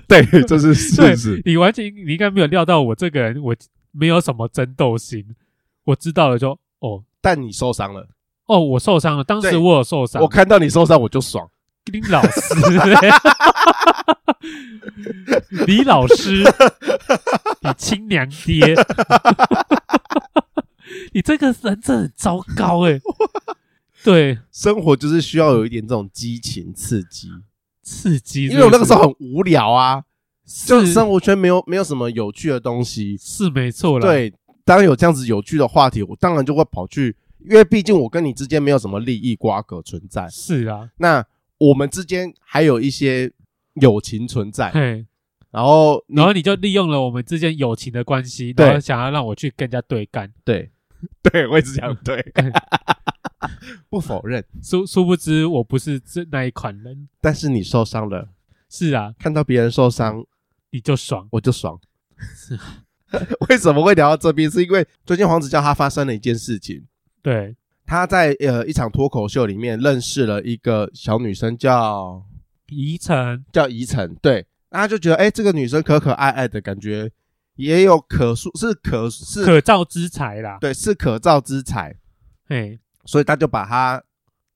[0.09, 1.41] 对，这是事实。
[1.45, 3.55] 你完全你应该没有料到我这个人，我
[3.93, 5.25] 没有什么争斗心。
[5.91, 8.09] 我知道了就哦，但你受伤了
[8.47, 9.25] 哦，我受伤了。
[9.25, 11.49] 当时我有受伤，我看到你受伤我就爽。
[11.87, 12.55] 林老师，
[15.67, 16.43] 李老师，
[17.63, 18.75] 你亲娘爹，
[21.13, 23.01] 你这个人真的很糟糕哎、欸。
[24.05, 27.29] 对，生活就是需要有一点这种激情刺激，
[27.83, 28.47] 刺激。
[28.47, 30.05] 因为我那个时候很无聊啊，
[30.67, 34.07] 就生活圈没有没有什么有趣的东西，是没错啦。
[34.07, 34.33] 对，
[34.71, 40.29] 当有这样子有趣的话题，我当然就会跑去，因为毕竟我跟你之间没有什么利益瓜葛存在。
[40.29, 41.27] 是啊，那
[41.59, 43.33] 我们之间还有一些
[43.75, 44.71] 友情存在。
[44.71, 45.05] 嘿，
[45.51, 50.33] 然后然后你就利用了我们之间友情的关系，然后想要让我去跟人家对干。
[50.45, 50.71] 对，
[51.21, 52.25] 对，我也是想对。
[53.91, 58.29] 不否认，殊殊不知我不是这那一款人，但是你受伤了，
[58.69, 60.25] 是啊，看到别人受伤
[60.71, 61.81] 你就爽，我就爽。
[62.37, 62.85] 是啊，
[63.49, 64.51] 为什么会聊到这边？
[64.51, 66.85] 是因为最近黄子佼他发生了一件事情，
[67.23, 72.25] 对，他在呃一场脱口秀里面认识了一个小女生，叫
[72.69, 77.11] 宜晨，叫宜晨，对，那他就觉得哎、欸，这个女生可可爱爱的感觉，
[77.57, 81.97] 也有可塑，是可是可造之才啦，对，是可造之才，
[82.47, 82.79] 嘿。
[83.07, 84.01] 所以他就把他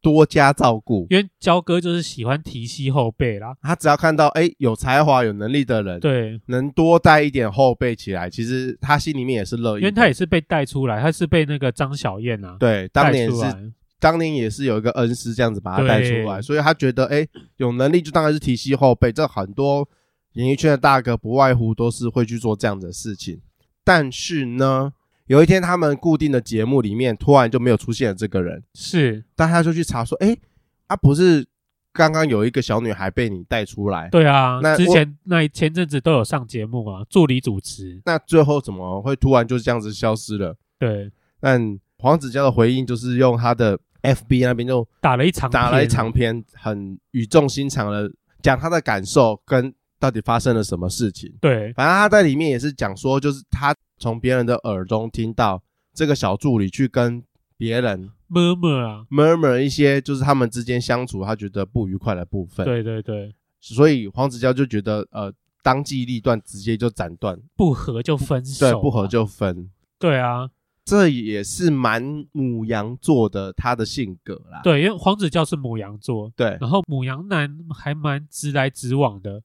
[0.04, 3.56] 多加照顾，因为焦哥就是喜欢提携后辈啦。
[3.62, 9.80] 他只要看到哎、欸、有才华、有能力的人，对，能多带一点后辈起来，其实他心里面也是乐意。
[9.80, 19.10] 因为他也是被带出来，他是被那个张小燕啊，对，当年是当年也是有一个恩师这样子把他带出来，所以他觉得哎、欸，有能力就当然是提携后辈。
[19.10, 19.88] 这很多
[20.34, 23.40] 演艺圈的大哥不外乎都是会去做这样的事情。
[23.82, 24.92] 但是呢，
[25.26, 30.40] 有一天他们固定的节目里面突然就没有出现了这个人，是，大家就去查说，哎、欸，
[30.88, 31.46] 啊不是
[31.92, 34.08] 刚刚有一个小女孩被你带出来？
[34.10, 38.02] 对啊，那之前那前阵子都有上节目啊，助理主持。
[38.04, 40.54] 那最后怎么会突然就这样子消失了？
[40.78, 41.10] 对，
[41.40, 49.72] 但黄子佼的回应就是用他的 FB 那边就打了一场打了一长篇，很语重心长的讲他的感受跟
[50.04, 51.32] 到底发生了什么事情。
[51.40, 55.62] 对，反正他在里面也是讲说，就是他从别人的耳中听到
[55.94, 57.24] 这个小助理去跟
[57.56, 62.66] 别人 murmur 啊 murmur 一些，就是他们之间相处他觉得不愉快的部分。
[62.66, 69.70] 对对对，所以黄子佼就觉得呃，当机立断，直接就斩断，不合就分手，对，不合就分。
[69.98, 70.50] 对啊。
[70.86, 74.60] 这也是蛮母羊座的他的性格啦。
[74.62, 79.40] 对，因为黄子佼是母羊座，对，然后母羊男还蛮直来直往的，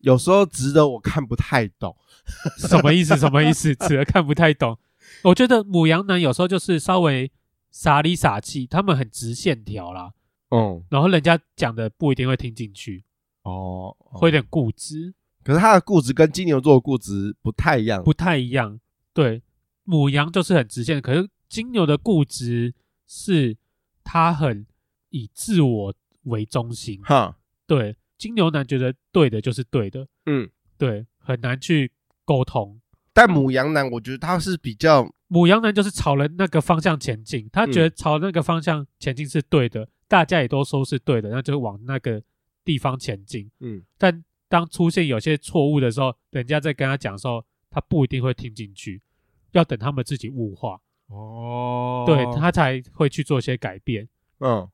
[0.00, 1.96] 有时候值得我看不太懂，
[2.58, 3.16] 什么意思？
[3.18, 3.74] 什么意思？
[3.74, 4.78] 值得看不太懂。
[5.24, 7.30] 我觉得母羊男有时候就是稍微
[7.70, 10.12] 傻里傻气，他们很直线条啦，
[10.50, 13.04] 嗯，然后人家讲的不一定会听进去，
[13.42, 15.14] 哦，会有点固执。
[15.42, 18.78] 可是他的固执跟金牛座的固执不太一样，不太一样，
[19.12, 19.42] 对。
[19.84, 22.72] 母羊就是很直线，可是金牛的固执
[23.08, 23.56] 是
[24.04, 24.64] 他很
[25.08, 27.00] 以自我为中心。
[27.02, 27.36] 哈，
[27.66, 31.90] 对，金牛男觉得对的就是对的，嗯，对，很难去
[32.26, 32.78] 沟通。
[33.14, 42.22] 但母羊男，我觉得他是比较，母羊男就是朝了那个方向前进，他觉得朝那个方向前进是对的，嗯、大家也都说是对的，那就往那个
[42.62, 43.50] 地方前进。
[43.60, 49.00] 嗯，但当出现有些错误的时候，人家在跟他讲的时候，他不一定会听进去。
[49.52, 54.08] 要等他们自己物化哦，对，他才会去做一些改变。
[54.38, 54.68] 嗯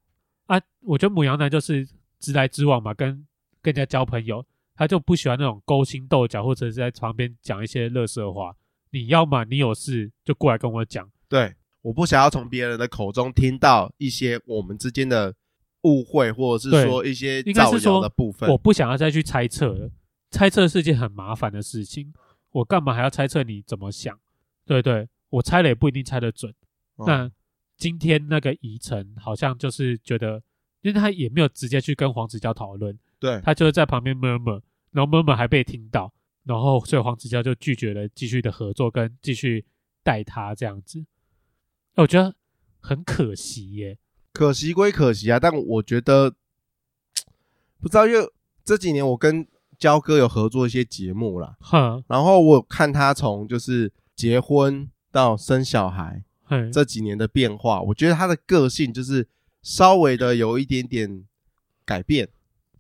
[0.44, 1.88] 啊，我觉得母羊男就是
[2.20, 3.26] 直来直往嘛，跟
[3.66, 8.54] 跟人家交朋友，他就不喜欢那种勾心斗角，或者是在旁边讲一些乐色话。
[8.90, 11.10] 你要么你有事就过来跟我讲。
[11.28, 11.52] 对，
[11.82, 15.34] 我不想要从别人的口中听到一些我们之间的
[15.82, 18.48] 误会，或者是说一些造谣的部分。
[18.48, 19.90] 我不想要再去猜测了，
[20.30, 22.14] 猜测是件很麻烦的事情。
[22.52, 24.16] 我干嘛还要猜测你怎么想？
[24.64, 26.54] 对对，我猜了也不一定猜得准。
[26.94, 27.30] 哦、那
[27.76, 30.40] 今天那个宜城好像就是觉得，
[30.82, 36.12] 因为他也没有直接去跟黄子佼讨论，对，他就是在旁边 murmur，然后 murmur 还被听到，
[36.44, 39.64] 然后所以黄子佼就拒绝了继续的合作跟继续
[40.02, 41.04] 带他这样子。
[41.94, 42.34] 我觉得
[42.80, 43.98] 很可惜耶，
[44.32, 46.34] 可惜归可惜啊，但我觉得
[47.80, 48.30] 不知道，因为
[48.64, 49.46] 这几年我跟
[49.78, 53.92] 焦哥有合作一些节目啦，哼，然后我看他从就是。
[54.16, 56.24] 结婚到生小孩，
[56.72, 59.28] 这几年的变化，我觉得他的个性就是
[59.60, 61.26] 稍微的有一点点
[61.84, 62.26] 改变。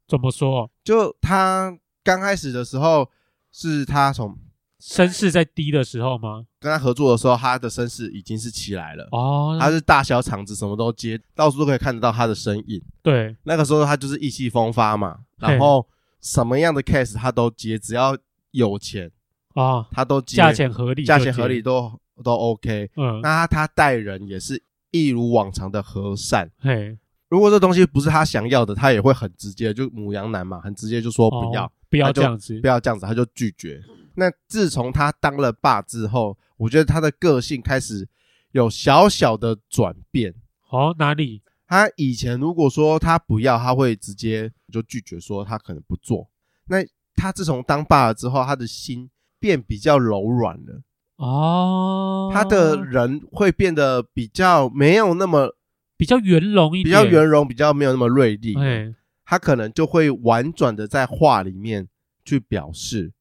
[0.06, 0.70] 怎么说？
[0.84, 3.10] 就他刚开始的时候，
[3.52, 4.36] 是他从
[4.78, 6.44] 声势在低的时候吗？
[6.60, 9.08] 跟他合作的时候，他的声势已经是起来了。
[9.10, 12.80] 哦，他是大小场子什么都接，到处都可以看得到他的身影。
[13.02, 15.86] 对，那个时候他就是意气风发嘛，然后
[16.20, 18.16] 什么样的 case 他都接，只要
[18.52, 19.10] 有钱。
[19.54, 21.90] 哦，他都接，价钱合理，价钱合理都
[22.22, 22.90] 都 OK。
[22.96, 26.50] 嗯，那他他待人也是一如往常的和善。
[26.58, 26.96] 嘿，
[27.28, 33.82] 如果这东西不是他想要的，他也会很直接，就母羊男嘛，很直接就说不要，哦、不要这样子，不要这样子，他就拒绝。
[34.14, 38.08] 那自从他当了爸之后，我觉得他的个性开始
[38.52, 40.34] 有小小的转变。
[40.70, 41.42] 哦，哪里？
[41.66, 46.28] 他以前如果说他不要，他会直接就拒绝，说他可能不做。
[46.66, 46.78] 那
[47.14, 49.10] 他自从当爸了之后，他的心。
[49.38, 50.82] 变比较柔软了
[51.16, 55.54] 哦，他的人会变得比较没有那么
[55.96, 58.54] 比较圆融一点，比较圆融，比较没有那么锐利。
[58.58, 61.88] 哎，他可能就会婉转的在话里面
[62.24, 63.12] 去表示，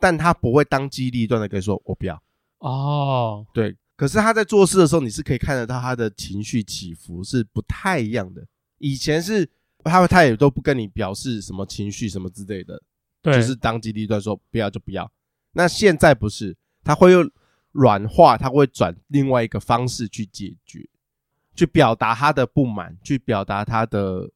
[0.00, 2.22] 但他不会当机立断的跟你说“我不要”。
[2.58, 3.76] 哦，对。
[3.96, 8.46] 可是他在做事的时候，你是可以看得到他的情绪起伏是不太一样的。
[8.76, 9.48] 以前是
[9.84, 12.82] 他他也都不跟你表示什么情绪什么之类的，
[13.22, 15.10] 对，就是当机立断说不要就不要。
[15.52, 16.54] 那现在不是，
[16.84, 17.30] 他会用
[17.72, 20.86] 软化，他会转另外一个方式去解决，
[21.56, 24.30] 去表达他的不满，去表达他的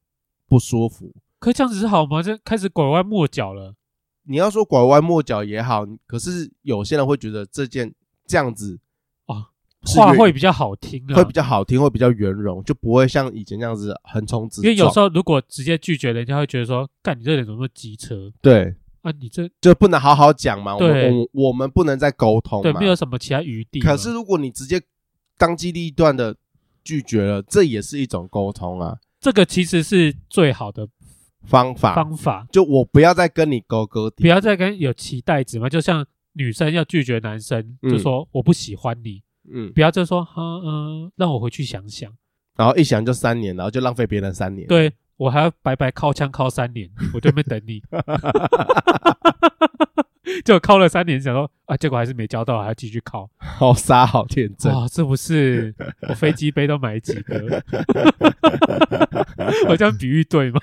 [0.47, 1.13] 不舒服。
[1.39, 2.21] 可这样子是好吗？
[2.21, 3.75] 这开始拐弯抹角了。
[4.23, 7.93] 你要说拐弯抹角也好，可是有些人会觉得这件
[8.27, 8.79] 这样子
[9.25, 9.47] 啊，
[9.95, 14.65] 话会比较好听，会比较好听，会比较圆融，就不会像以前那样子横冲直撞。
[14.65, 18.75] 因为有时候如果直接拒绝，人家会觉得说：“干你这人怎么那么机车？”对。
[19.01, 20.77] 啊，你这就不能好好讲嘛？
[20.77, 22.71] 对，我我们不能再沟通嘛？
[22.71, 23.79] 对，没有什么其他余地。
[23.79, 24.79] 可是如果你直接
[25.39, 26.35] 当机立断的
[26.83, 28.97] 拒绝了，这也是一种沟通啊。
[29.19, 30.87] 这个其实是最好的
[31.43, 31.95] 方法。
[31.95, 35.69] 方法就我不要再跟你勾勾底，不要再跟有期待值嘛。
[35.69, 39.21] 就像女生要拒绝男生，就说我不喜欢你，
[39.51, 42.11] 嗯，不要就说，嗯嗯，让我回去想想。
[42.55, 44.67] 然后一想就三年，然后就浪费别人三年。
[44.67, 47.81] 对，我还要白白靠枪靠三年，我对面等你。
[50.45, 53.29] 就靠了三年，想说啊，结果还是没交到，还要继续靠。
[53.37, 54.87] 好傻，好天真啊！
[54.91, 55.73] 这不是
[56.09, 57.63] 我飞机杯都买几个？
[59.67, 60.59] 我这样比喻对吗？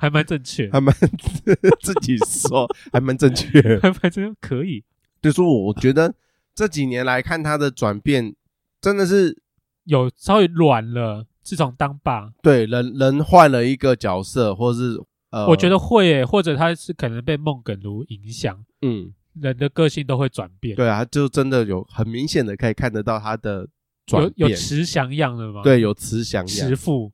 [0.00, 0.94] 还蛮正确，还蛮
[1.80, 4.84] 自己说还蛮正确，还蛮真可以。
[5.20, 6.14] 就是说，我觉得
[6.54, 8.34] 这几年来看他的转变，
[8.80, 9.42] 真的是
[9.84, 11.26] 有稍微软了。
[11.42, 15.00] 自从当爸，对人人换了一个角色，或是。
[15.32, 20.76] 呃，我觉得会诶，或者他是可能被孟耿如影响，嗯，人的个性都会转变。
[20.76, 23.66] 对啊，就真的有很明显的可以看得到他的
[24.06, 25.62] 转变，有有慈祥样的吗？
[25.62, 27.10] 对，有慈祥样，慈父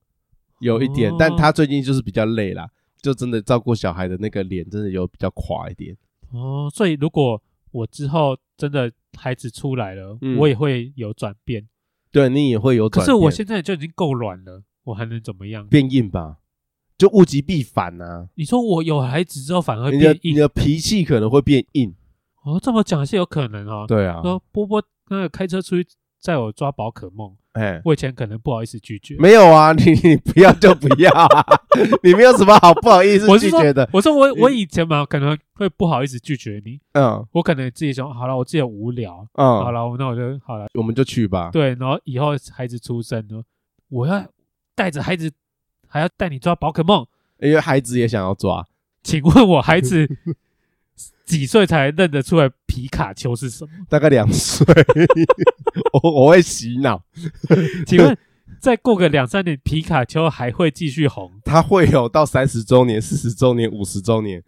[0.61, 2.69] 有一点，哦，但他最近就是比较累啦，
[3.01, 5.97] 就真的照顾小孩的那个脸真的有比较垮一点。
[6.33, 7.41] 哦，所以如果
[7.71, 11.69] 我之后真的孩子出来了，嗯，我也会有转变。
[12.11, 13.07] 对，你也会有转变。
[13.07, 15.69] 可是我现在就已经够软了，我还能怎么样？
[15.69, 16.39] 变硬吧。
[16.99, 18.27] 就物极必反呐、啊！
[18.35, 21.95] 你说我有孩子之后反而变硬，你的脾气可能会变硬
[22.43, 22.59] 哦。
[22.61, 23.85] 这么讲是有可能哦。
[23.87, 25.89] 对啊，说波波那个开车出去
[26.21, 29.17] 载我抓宝可梦，哎、欸，我以前可能不好意思拒绝。
[29.17, 31.47] 没有啊， 你你不要就不要啊，
[32.03, 33.89] 你没有什么好不好意思拒绝的。
[33.93, 41.51] 我说，我我我以前嘛可能会不好意思拒绝你，嗯，我可能自己想好了，我自己无聊，嗯，好了，那我就好了，我们就去吧。
[41.53, 43.45] 对，然后以后孩子出生了，
[43.89, 44.27] 我要
[44.75, 45.31] 带着孩子。
[45.89, 47.07] 还要带你抓宝可梦，
[47.41, 48.67] 因为孩子也想要抓。
[49.03, 50.09] 请问我孩子
[51.25, 53.71] 几岁才认得出来皮卡丘是什么？
[53.89, 54.67] 大概两岁。
[56.03, 57.03] 我我会洗脑。
[57.87, 58.17] 请问
[58.61, 61.31] 再过个两三年，皮卡丘还会继续红？
[61.45, 64.43] 它会有到三十周年、四十周年、五十周年，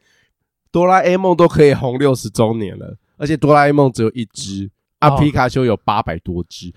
[0.73, 2.97] 哆啦 A 梦都可以红六十周年了。
[3.17, 6.73] 而且哆啦 A 梦只有一只，啊，皮卡丘有八百多只。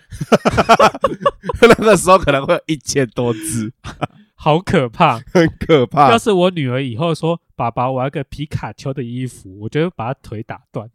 [1.62, 3.72] 那个时候可能会有一千多只。
[4.44, 6.12] 好可怕， 很可怕。
[6.12, 10.90] 要是我女儿以后说：“爸爸，我要个皮卡丘的衣服”，我就会把她腿打断。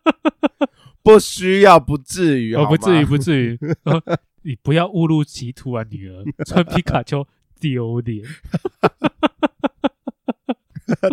[1.02, 3.58] 不需要，不至于，哦，不至于，不至于。
[4.44, 7.26] 你不要误入歧途啊，女儿，穿皮卡丘
[7.58, 8.22] 丢脸。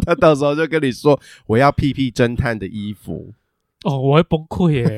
[0.06, 1.18] 他到时候就跟你说
[1.48, 3.34] ：“我要屁屁侦探的衣服。”
[3.88, 4.98] 哦，我会崩溃耶！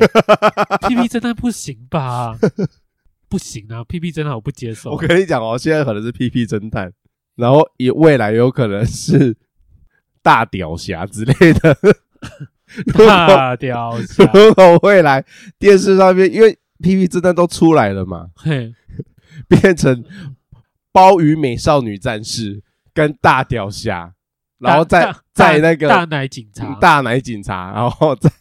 [0.87, 2.39] 屁屁侦探不行吧？
[3.29, 4.91] 不行啊，屁屁侦探我不接受。
[4.91, 6.91] 我跟你讲哦，现在可能是屁屁侦探，
[7.35, 9.37] 然后也未来有可能是
[10.23, 11.77] 大屌侠之类的。
[12.97, 15.23] 大屌侠，如果未来
[15.59, 18.73] 电视上面，因为屁屁侦探都出来了嘛，嘿，
[19.47, 20.03] 变成
[20.91, 22.63] 鲍鱼美少女战士
[22.93, 24.13] 跟大屌侠，
[24.57, 28.31] 然后再在那个大奶警察，大奶警察，然后在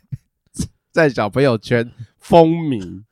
[0.90, 3.04] 在小朋友圈风靡。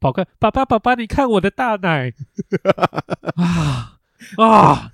[0.00, 2.10] 宝哥，爸爸，爸爸，你看我的大奶
[3.36, 3.98] 啊
[4.36, 4.90] 啊！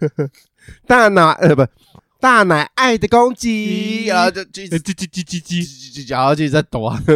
[0.85, 1.65] 大奶呃不，
[2.19, 7.01] 大奶爱的攻击，然后就叽叽叽叽叽叽叽，然后就在抖啊。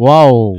[0.00, 0.54] 哇哦，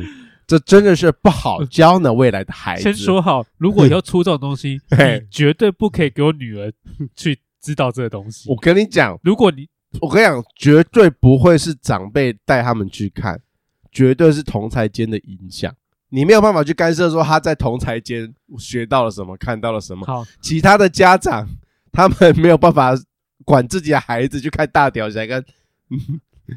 [0.47, 2.11] 这真的是不好教呢。
[2.11, 6.74] 未来的孩子，先说好，如果以后出这种东西， 你绝对不可以给我女儿
[7.16, 8.49] 去知道这个东西。
[8.49, 9.70] 我跟你讲，如果你，
[10.01, 13.39] 我跟你讲，绝对不会是长辈带他们去看。
[13.94, 15.74] 绝对是同才间的影响，
[16.10, 20.06] 你没有办法去干涉说他在同才间学到了什么，看到了什么。
[20.06, 21.48] 好，其他的家长
[21.91, 22.94] 他们没有办法
[23.46, 25.44] 管自己的孩子去看大屌侠跟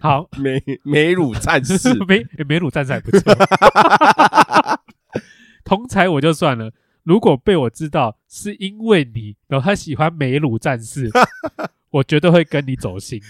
[0.01, 3.35] 好 美美乳战士， 美美乳战士还不错。
[5.65, 6.73] 同才我就算了，
[7.03, 11.11] 如果被我知道是因为你，然后他喜欢美乳战士，
[11.91, 13.21] 我绝对会跟你走心，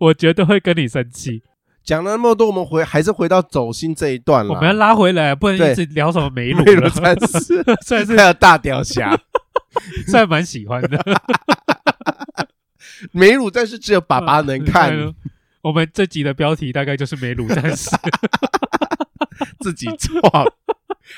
[0.00, 1.42] 我绝对会跟你生气。
[1.86, 4.52] 讲了那么多，我们回还是回到走心这一段了。
[4.52, 6.90] 我们要拉回来，不能一直聊什么美乳了。
[6.90, 9.16] 算是算是还有大屌侠，
[10.08, 11.00] 算蛮喜欢的。
[13.12, 15.14] 美乳战士只有爸爸能看。
[15.62, 17.90] 我们这集的标题大概就是美乳战士，
[19.58, 20.22] 自己创。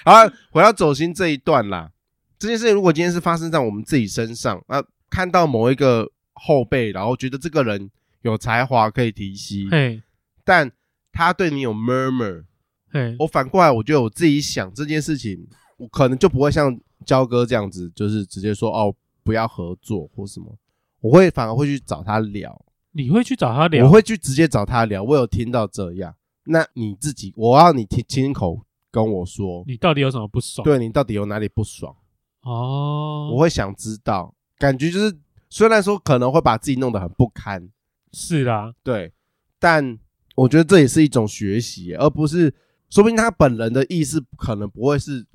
[0.05, 1.91] 好，回到走心这一段啦。
[2.39, 7.91] 这件事情如果今天是发生在我们自己身上，啊，看到某一个后辈，然后觉得这个人
[8.23, 10.01] 有才华可以提携。
[10.49, 10.73] 但
[11.13, 12.47] 他对你有 murmur，
[12.91, 15.47] 嘿，我反过来，我觉得我自己想这件事情，
[15.77, 16.75] 我可能就不会像
[17.05, 20.57] 焦哥这样子，就是直接说哦，不要合作或什么，
[21.01, 22.65] 我会反而会去找他聊。
[22.93, 23.85] 你会去找他聊？
[23.85, 25.03] 我会去直接找他聊。
[25.03, 30.65] 我有听到这样，那你自己，我要你亲亲口跟我说，你到底有什么不爽？
[30.65, 31.95] 对，你到底有哪里不爽？
[32.41, 35.15] 哦，我会想知道，感觉就是
[35.51, 37.69] 虽然说可能会把自己弄得很不堪，
[38.15, 39.13] 是啦，对，
[39.59, 39.99] 但
[40.39, 42.55] 我觉得这也是一种学习，而不是
[42.89, 45.26] 说不定他本人的意思可能不会是，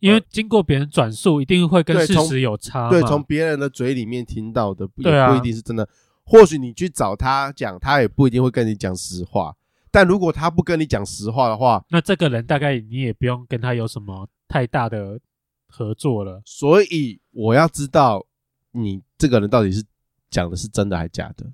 [0.00, 5.88] 因为经过别人转述，一定会跟事实有差，对，从别人的嘴里面听到的，对啊，不一定是真的。
[6.24, 9.54] 或许你去找他讲，他也不一定会跟你讲实话。
[9.92, 15.20] 但如果他不跟你讲实话的话，那这个人大概你也不用跟他有什么太大的
[15.68, 16.42] 合作了。
[16.44, 18.26] 所以我要知道
[18.72, 19.84] 你这个人到底是
[20.28, 21.46] 讲的是真的还是假的。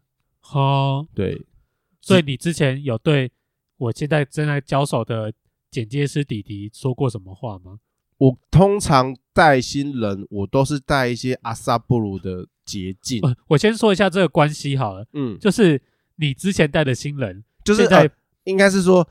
[0.53, 1.45] 哦，对。
[2.07, 3.33] 所以你之前有对
[3.79, 5.33] 我现在正在交手的
[5.71, 7.79] 剪接师弟弟说过什么话吗？
[8.19, 13.21] 我通常带新人，我都是带一些阿萨布鲁的捷径。
[13.49, 15.83] 我先说一下这个关系好了，嗯，就是
[16.17, 18.11] 你之前带的新人，就是在。
[18.45, 19.05] 应该是说，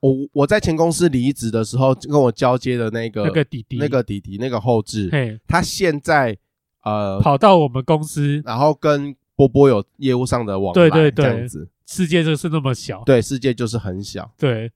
[0.00, 6.36] 我我在前公司离职的时候，跟我交接的那个那个弟弟，那个弟弟，那个后置，嘿，他现在
[6.82, 11.68] 呃跑到我们公司，然后跟波波有业务上的往来，对对对，这样子。
[11.86, 14.70] 世界就是那么小，对，世界就是很小，对。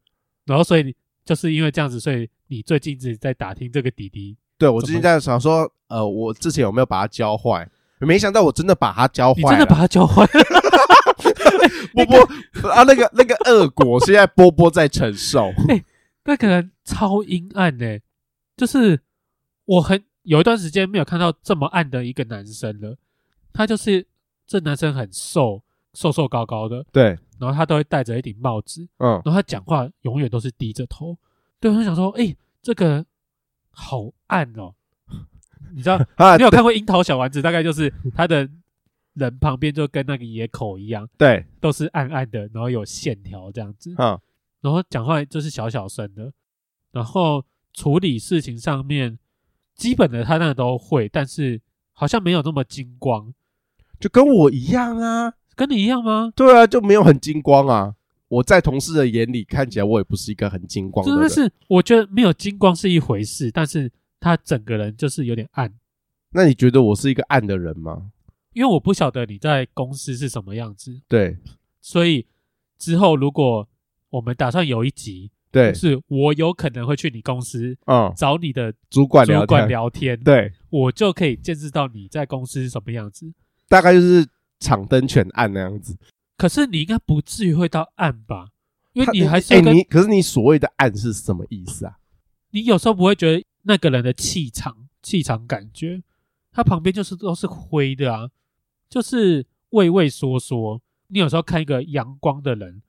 [0.44, 0.94] 然后所以
[1.24, 4.36] 就是因为这样子，所以你最近一直在打听这个弟弟。
[4.58, 7.68] 对，我最近在想说，呃，我之前有没有把他教坏？
[8.00, 10.30] 没想到我真的把他教坏，你真的把他教坏了。
[11.94, 15.50] 波波啊，那个那个恶果，现在波波在承受。
[15.68, 15.82] 哎，
[16.24, 17.98] 那个人超阴暗呢，
[18.56, 19.00] 就是
[19.64, 22.98] 我很有一段时间没有看到这么暗的一个男生了。
[23.52, 24.06] 他就是
[24.46, 25.62] 这男生很瘦，
[25.94, 27.18] 瘦瘦高高的，对。
[27.38, 29.20] 然后他都会戴着一顶帽子，嗯。
[29.24, 31.16] 然后他讲话永远都是低着头。
[31.60, 33.04] 对，我就想说，哎，这个
[33.70, 34.74] 好暗哦。
[35.74, 35.98] 你知道，
[36.38, 37.38] 你有看过《樱桃小丸子》？
[37.42, 38.48] 大概就是他的。
[39.16, 44.20] 人旁边就跟那个野口一样，对，都是暗暗的，然后有线条这样子，嗯，
[44.60, 46.30] 然后讲话就是小小声的，
[46.92, 47.42] 然后
[47.72, 49.18] 处理事情上面
[49.74, 51.58] 基本的他那个都会，但是
[51.94, 53.32] 好像没有那么精光，
[53.98, 56.32] 就跟我一样啊，跟你一样吗？
[56.34, 57.94] 对啊，就没有很金光啊。
[58.28, 65.72] 我在同事的眼里看起来，我也不是一个很金光的人，但是我觉得没有金光是一回事，但是他整个人就是有点暗。
[66.30, 68.10] 那你觉得我是一个暗的人吗？
[68.52, 71.36] 因为我不晓得你在公司是什么样子，对，
[71.80, 72.26] 所以
[72.78, 73.68] 之后如果
[74.10, 83.32] 我们打算有一集，对，是我有可能会去你公司，嗯，找你的主管主管聊天，对，我就可以见识到你在公司是什么样子，
[83.68, 84.26] 大概就是
[84.60, 85.96] 场灯全暗那样子。
[86.36, 88.48] 可是你应该不至于会到暗吧？
[88.92, 91.98] 因为你还是跟、欸、你，可是你所谓的暗是什么意思啊？
[92.50, 96.02] 你有时候不会觉得那个人的气场、气场感觉，
[96.52, 98.30] 他旁边就是都是灰的啊。
[98.88, 102.82] 就是畏畏缩缩，你有时候看一个阳光的人，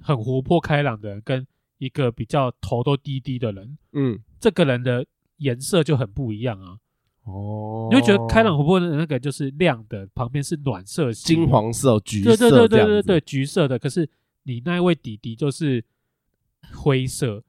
[0.00, 1.46] 很活泼开朗的人，跟
[1.78, 5.04] 一个比较头都低低的人，嗯，这个人的
[5.36, 6.78] 颜色就很不一样啊。
[7.24, 13.78] 哦，你会觉得开朗活泼的那个就是亮的，旁边是暖色系，金黄色、橘色，对对对对对对，橘色的。
[13.78, 14.08] 可是
[14.42, 15.82] 你那一位弟弟就是
[16.74, 17.42] 灰色，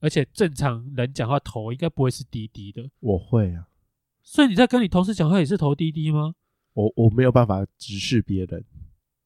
[0.00, 2.88] 而且正常人讲话头应该不会是低低的。
[3.00, 3.66] 我会啊，
[4.22, 6.34] 所以你在跟你同事讲话也是头低低吗？
[6.74, 8.64] 我我没有办法直视别人，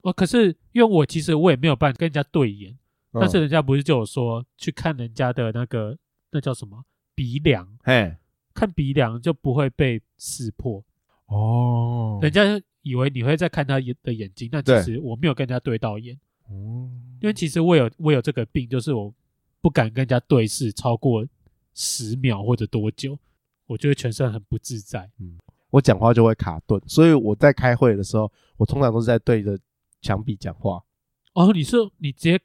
[0.00, 2.72] 哦，可是因为我其实我也没有办法跟人家对眼，
[3.12, 5.98] 嗯、但是人家不是就有说去看人家的那个
[6.30, 6.82] 那叫什么
[7.14, 8.16] 鼻梁，嘿，
[8.54, 10.82] 看鼻梁就不会被识破
[11.26, 12.42] 哦，人家
[12.82, 16.90] 以为你会在看他眼的眼睛，但其实我没有跟人家对到眼，哦，
[17.20, 19.12] 因为其实我有我有这个病，就是我
[19.60, 21.26] 不敢跟人家对视超过
[21.74, 23.18] 十秒或者多久，
[23.66, 25.38] 我就会全身很不自在，嗯。
[25.70, 29.58] 我讲话就会卡顿，所以我在开会的时候，我通常都是在对着
[30.02, 30.84] 墙壁讲话。
[31.32, 32.38] 哦，你说你直接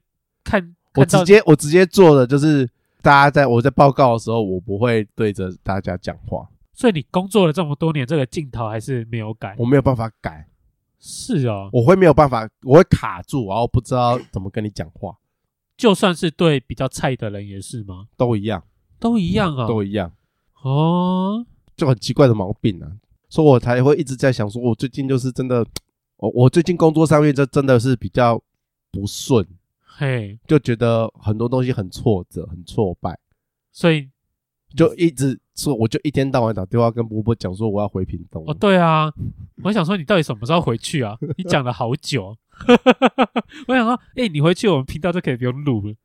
[0.46, 2.70] 看，我直接我直接做的就是，
[3.08, 6.46] 大家在我在报告的时候，我不会对着大家讲话。
[6.74, 9.56] 所以你工作了这么多年，这个镜头还是没有改？
[9.58, 10.46] 我没有办法改。
[11.00, 15.16] 是啊，我会没有办法，我会卡住，然后不知道怎么跟你讲话。
[15.78, 18.08] 就算是对比较菜的人也是吗？
[18.18, 18.62] 都一样，
[19.00, 20.12] 都一样啊，都一样。
[20.62, 21.46] 哦，
[21.78, 22.92] 就很奇怪的毛病啊。
[23.30, 25.66] 所以我才会一直在想，说我最近就是真的，
[26.18, 28.38] 我我最近工作上面就真的是比较
[28.92, 29.48] 不顺，
[29.98, 33.18] 嘿，就觉得很多东西很挫折，很挫败，
[33.72, 34.10] 所以
[34.76, 38.44] 就一直说，我就一天到晚打电话跟波波讲说我要回屏东。
[38.46, 39.12] 哦，对啊，
[39.64, 41.18] 我想说你到底什么时候回去啊？
[41.38, 42.38] 你讲了好久，
[43.68, 45.96] 我想说，哎、欸，你回去我们频道就可以不用录了，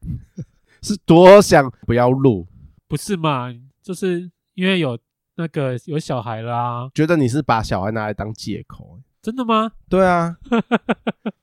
[0.80, 2.46] 是多想不要录，
[2.88, 3.52] 不是嘛？
[3.82, 4.98] 就是因为有。
[5.34, 9.72] 那个有小孩啦，觉得你是把小孩拿来当借口，真的吗？
[9.88, 10.36] 对啊，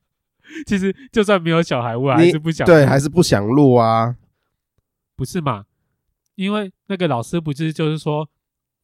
[0.65, 4.15] 其实就算没有小孩，我还是不想对，还是不想录啊，
[5.15, 5.65] 不是嘛？
[6.35, 8.29] 因为那个老师不是就是说，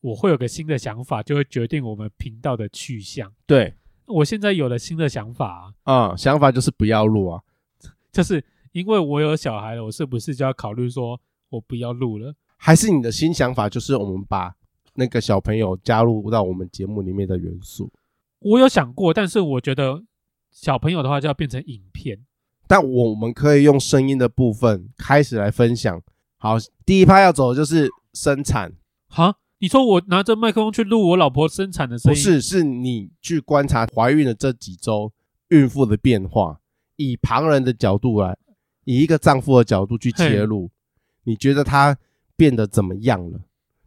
[0.02, 3.32] 我会有个新的想法，就会决定我们频道的去向。
[3.46, 3.74] 对，
[4.06, 7.42] 我现在有了新的想法啊，啊，想法就是不要录啊，
[8.12, 11.20] 就是因为我有小孩了，我是不是就要考虑说
[11.50, 12.36] 我不要录了？
[12.58, 14.54] 还是你的新想法就是我们把
[14.96, 17.92] 那个小朋友加入到我们节目里面的元素？
[18.40, 20.04] 我有想过，但是我觉得
[20.56, 22.18] 小朋友的话就要变成影片，
[22.66, 26.02] 但我们可以用声音的部分开始来分享。
[26.38, 28.72] 好，第一趴要走的就是生产。
[29.10, 32.16] 哈，你说我拿着麦克风去录我老婆生产的声音？
[32.16, 35.12] 不是，是你去观察怀孕的这几周
[35.50, 36.62] 孕妇的变化，
[36.96, 38.38] 以旁人的角度来，
[38.86, 40.72] 以一个丈夫的角度去切入，
[41.26, 41.98] 你觉得她
[42.38, 43.42] 变得怎么样了？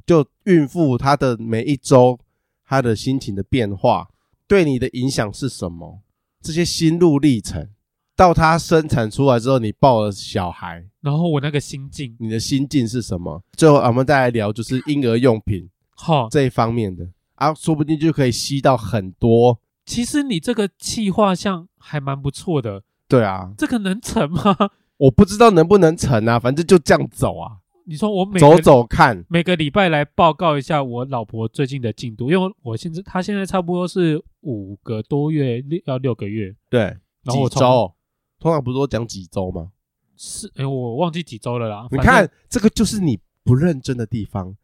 [0.04, 2.18] 就孕妇她的每一周，
[2.66, 4.10] 她的心情的变化，
[4.46, 6.02] 对你的影响是什么？
[6.42, 7.68] 这些心路历程。
[8.16, 13.40] 到他生产出来之后，你抱了小孩，然后我那个心境，你的心境是什么？
[13.52, 19.60] 最后我们再来聊，就是婴儿用品好这一方面的啊，说不定就可以吸到很多。
[19.86, 24.56] 其实你这个气划像还蛮不错的，对啊，这个能成吗？
[24.96, 27.58] 我不知道能不能成啊，反正就这样走啊。
[27.88, 37.94] 你说我每走走看，每个礼拜来报告一下我老婆最近的进度，因为我现在她现在差不多是五个多月，六要六个月，对，然后我几周？
[38.38, 39.72] 通常不是都讲几周吗？
[40.18, 41.88] 是，哎、欸，我忘记几周了啦。
[41.90, 44.54] 你看，这个就是你不认真的地方，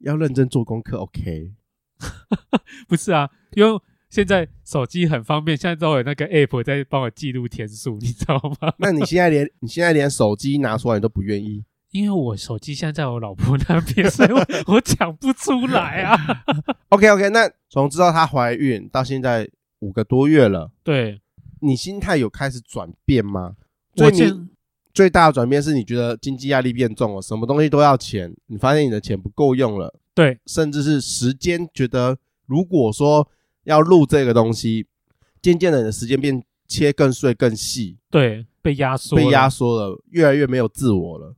[0.00, 0.98] 要认真做功课。
[0.98, 1.52] OK，
[2.88, 8.72] 不是啊，因为现在手机很方便，现在都有那个 App 在帮我记录天数，你知道吗？
[8.78, 11.64] 那你现在连你现在连手机拿出来你都不愿意？
[11.90, 16.44] 因为我手机现在在我老婆那边，所以我我讲不出来啊。
[16.90, 21.20] OK OK，那从知道她怀孕到现在五个多月了，对。
[21.60, 23.56] 你心态有开始转变吗？
[23.94, 24.50] 最近
[24.92, 33.26] 最大的转变是你觉得经济压力变重了，什么东西都要钱，你发现你的钱不够用了，对，甚至是时间，觉得如果说
[33.64, 34.86] 要录这个东西，
[35.40, 41.34] 渐渐的你的时间变切更碎更细，对，被压缩，被压缩了，越来越没有自我了，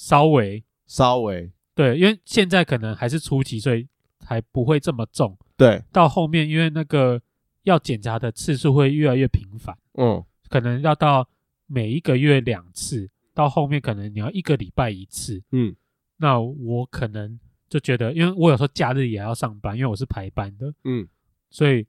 [0.00, 3.86] 稍微，稍微，对，因为现在可能还是初期，所以
[4.24, 7.20] 还不会这么重，对，到后面因为那个。
[7.64, 11.28] 要检查的次数会越来越频繁，嗯，可能要到
[11.66, 15.76] 每一个月两次，到后面可能你要一个礼拜一次，嗯，
[16.16, 17.38] 那我可能
[17.68, 21.06] 就觉得，因为我有时候假日也要上班，因为我是排班的，嗯，
[21.50, 21.86] 所以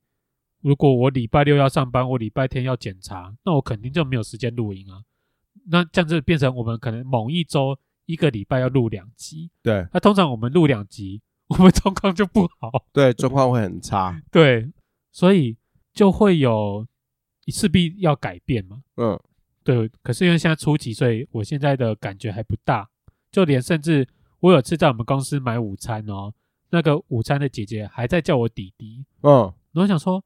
[0.59, 5.01] 如果我礼拜六要上班，我礼拜天要检查，那我肯定就没有时间录音啊。
[5.67, 7.79] 那这样子变成我们可能某一周
[8.11, 14.71] 一个礼拜要录两集，对，那通常我们录两集， 我们状况就不好，对，状况会很差， 对，
[15.11, 15.57] 所以。
[15.93, 16.87] 就会有
[17.47, 19.19] 势必要改变嘛，嗯，
[19.61, 19.91] 对。
[20.01, 22.87] 可是因为现在初期，所以我现在的感觉还不大。
[23.29, 24.07] 就连甚至
[24.39, 26.33] 我有次在我们公司买午餐哦，
[26.69, 29.53] 那个午餐的姐姐还在叫我弟弟，嗯。
[29.73, 30.23] 然后想说，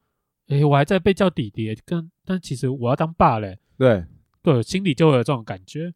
[0.49, 3.57] 诶，我还在被叫弟弟，跟但其实我要当爸嘞。
[3.75, 4.05] 对，
[4.43, 5.91] 对，心里就会有这种感觉。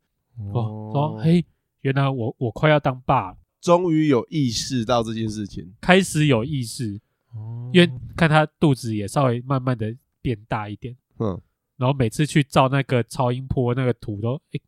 [0.51, 1.45] 哦，说，嘿，
[1.82, 6.99] 原来我我快要当爸，终于有意识到这件事情，开始有意识。
[7.34, 11.39] 哦，因为看他肚子也稍微慢慢的变大一点，嗯，
[11.77, 14.61] 然后每次去照那个超音波那个图都，诶，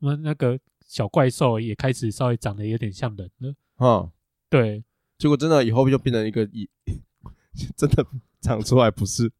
[0.00, 4.10] 那那个小怪兽也开始稍微长得有点像人了，嗯，
[4.48, 4.82] 对，
[5.18, 6.44] 结果真的以后就变成一个，
[7.76, 8.04] 真的
[8.40, 9.30] 长出来不是，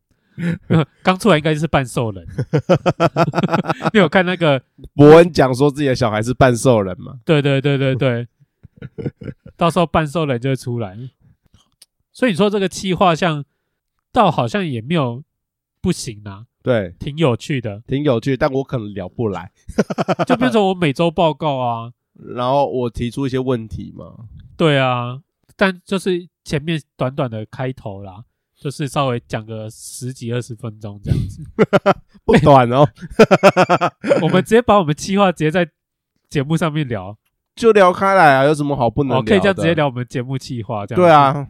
[1.03, 2.27] 刚出来应该就是半兽人，
[3.93, 4.63] 你有看那个？
[4.95, 7.19] 伯恩讲说自己的小孩是半兽人吗？
[7.25, 8.27] 对对对对对，
[9.57, 10.97] 到时候半兽人就会出来。
[12.13, 13.45] 所以你说这个企划像，
[14.13, 15.23] 倒好像也没有
[15.81, 19.51] 不行啊，对，挺有趣的，挺有趣，但我可能聊不来，
[20.27, 21.93] 就变成我每周报告啊，
[22.35, 24.27] 然后我提出一些问题嘛，
[24.57, 25.21] 对啊，
[25.57, 28.25] 但就是前面短短的开头啦，
[28.61, 31.43] 就是稍微讲个十几二十分钟这样子，
[32.25, 32.87] 不短哦，
[34.21, 35.67] 我们直接把我们计划直接在
[36.29, 37.17] 节目上面聊，
[37.57, 39.29] 就聊开来啊，有什么好不能聊的？
[39.31, 41.49] 可以这样直接聊我们节目计划这样，对啊。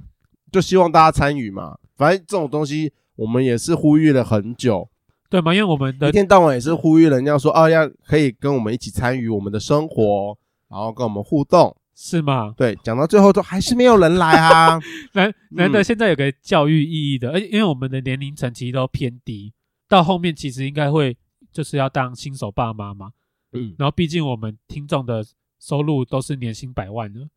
[0.52, 4.88] 就希望大家参与嘛，反正这种东西我们也是呼吁了很久，
[5.28, 5.54] 对吗？
[5.54, 10.36] 因为我们的一天到晚也是呼吁人家说，哦，要可以跟我们一起参与我们的生活，
[10.68, 12.54] 然后跟我们互动，是吗？
[12.56, 14.80] 对，讲到最后都还是没有人来啊。
[15.12, 19.52] 难难得现在有个教育意义的，而且因为我们的年龄层其实都偏低，
[19.86, 21.14] 到后面其实应该会
[21.52, 23.12] 就是要当新手爸妈嘛，
[23.52, 25.22] 嗯，然后毕竟我们听众的
[25.58, 27.28] 收入都是年薪百万的，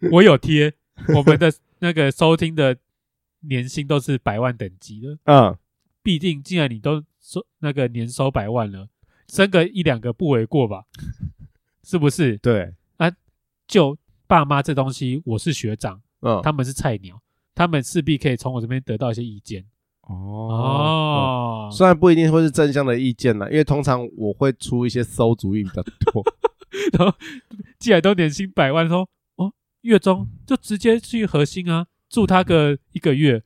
[0.10, 0.72] 我有贴。
[1.14, 2.76] 我们的那个收听的
[3.40, 5.54] 年薪都是百万等级的，嗯，
[6.02, 8.88] 毕竟既然你都收那个年收百万了，
[9.28, 10.84] 生个一两个不为过吧？
[11.90, 12.38] 是不是？
[12.38, 13.10] 对啊，
[13.66, 17.20] 就爸妈这东西，我是学长，嗯，他们是菜鸟，
[17.52, 19.64] 他们势必可以从我这边得到一些意见。
[20.02, 26.22] 哦哦，虽然不一定会是正向的意见啦，因为通常我会出一些馊主意比较多。
[26.96, 27.12] 然后
[27.80, 33.42] 既然都年薪百万，说哦，月中就直接去核心啊，住他个一个月，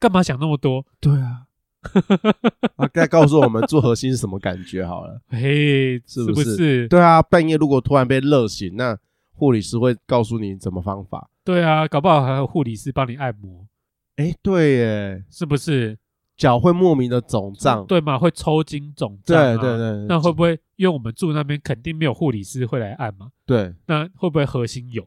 [0.00, 0.84] 干嘛想那么多？
[0.98, 1.43] 对啊，
[2.76, 5.20] 啊，该告诉我们做核心是什么感觉好了。
[5.30, 6.44] 嘿，是不是？
[6.44, 8.96] 是不是对啊，半夜如果突然被热醒，那
[9.32, 11.30] 护理师会告诉你怎么方法。
[11.44, 13.66] 对啊，搞不好还有护理师帮你按摩。
[14.16, 15.98] 哎，对耶，是不是？
[16.36, 18.18] 脚会莫名的肿胀，对吗？
[18.18, 20.06] 会抽筋肿胀，对对对。
[20.08, 23.28] 那会不会因为我们住那边肯定没有护理师会来按嘛？
[23.46, 23.72] 对。
[23.86, 25.06] 那会不会核心有？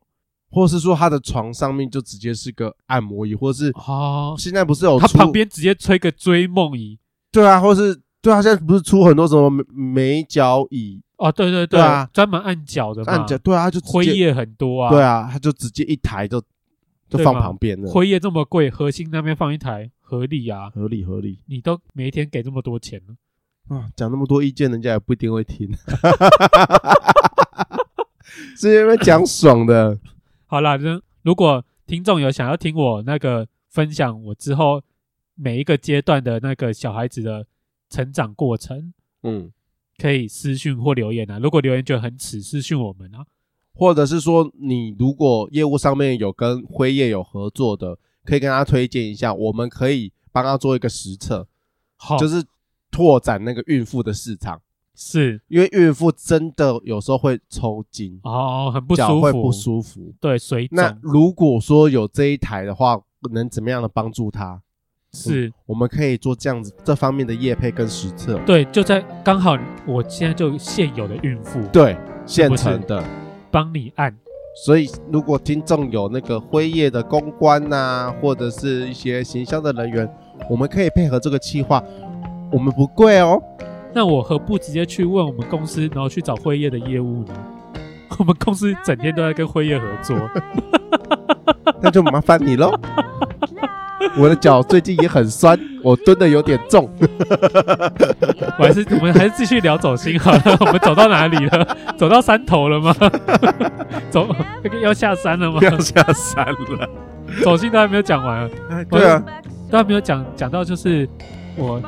[0.50, 7.00] 或是说他的床上面就直接是个按摩椅，或是哦，现在不是有他旁边直接吹个追梦椅？
[7.32, 11.02] 对啊，或是对啊，现在不是出很多什么美脚椅？
[11.18, 16.41] 哦，对对对啊，专门按脚的嘛，按脚对啊，就灰夜很多啊，对啊，他就直接一台就
[17.10, 17.91] 就放旁边了。
[17.91, 19.91] 灰夜这么贵，核心那边放一台。
[20.00, 23.76] 合理啊，合理合理，你都每一天给这么多钱呢？
[23.76, 25.68] 啊，讲那么多意见，人家也不一定会听。
[28.56, 29.98] 是因为讲爽的。
[30.48, 30.78] 好啦，
[31.22, 34.82] 如果听众有想要听我那个分享，我之后
[35.36, 37.45] 每一个阶段的那个小孩子的
[37.89, 38.93] 成长过程，
[39.24, 39.52] 嗯，
[39.98, 41.38] 可以私讯或留言啊。
[41.38, 43.26] 如果留言觉得很耻，私讯我们啊，
[43.76, 48.00] 或者是说你如果业务上面有跟辉夜有合作的。
[48.28, 51.48] 可以跟他推荐一下，我们可以帮他做一个实测，
[51.95, 52.43] 好，就是
[52.91, 54.62] 拓展那个孕妇的市场，
[55.00, 60.76] 是因为孕妇真的有时候会抽筋哦，很不舒服，脚会不舒服，对，水肿。
[60.76, 63.00] 那如果说有这一台的话，
[63.32, 64.60] 能怎么样的帮助她？
[65.14, 68.39] 是、嗯，我们可以做这样子这方面的业配跟实测。
[68.39, 71.95] 对，就在刚好我现在就现有的孕妇，对，
[72.26, 73.04] 现成的，
[73.52, 74.16] 帮你按。
[74.66, 80.10] 所以，如果听众有那个辉夜的公关呐、啊，或者是一些行销的人员，
[80.50, 81.84] 我们可以配合这个企划，
[82.52, 83.39] 我们不贵哦。
[83.98, 87.34] 那我何不直接去问我们公司，然后去找辉夜的业务呢？
[88.20, 90.16] 我们公司整天都在跟辉夜合作，
[91.82, 92.72] 那就麻烦你喽。
[94.16, 96.88] 我的脚最近也很酸，我蹲的有点重。
[98.60, 100.41] 我还是我们还是继续聊走心好了。
[100.60, 101.78] 我们走到哪里了？
[101.98, 102.95] 走到山头了吗？
[104.12, 104.28] 走，
[104.80, 105.60] 要下山了吗？
[105.64, 106.89] 要下山了。
[107.43, 108.50] 走心都还没有讲完啊。
[108.91, 109.24] 对啊，
[109.72, 111.10] 都还没有讲讲到，就是
[111.56, 111.82] 我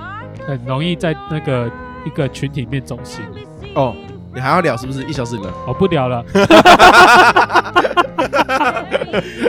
[0.48, 1.72] 很容易在那个
[2.06, 3.24] 一个群体里面中心。
[3.76, 3.96] 哦，
[4.34, 5.04] 你还要聊是不是？
[5.04, 5.52] 一小时了。
[5.68, 6.24] 哦不聊了。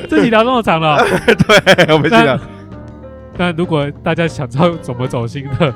[0.09, 0.99] 自己聊这么长了。
[1.27, 2.39] 对，我们继续聊。
[3.37, 5.73] 那如果大家想知道怎么走心的，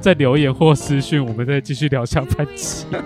[0.00, 2.86] 在留言或私讯，我们再继续聊下半期。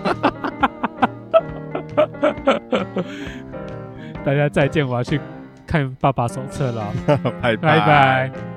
[4.23, 5.19] 大家再见，我要去
[5.65, 6.85] 看爸爸手册了，
[7.41, 7.79] 拜拜。
[7.79, 8.52] 拜拜。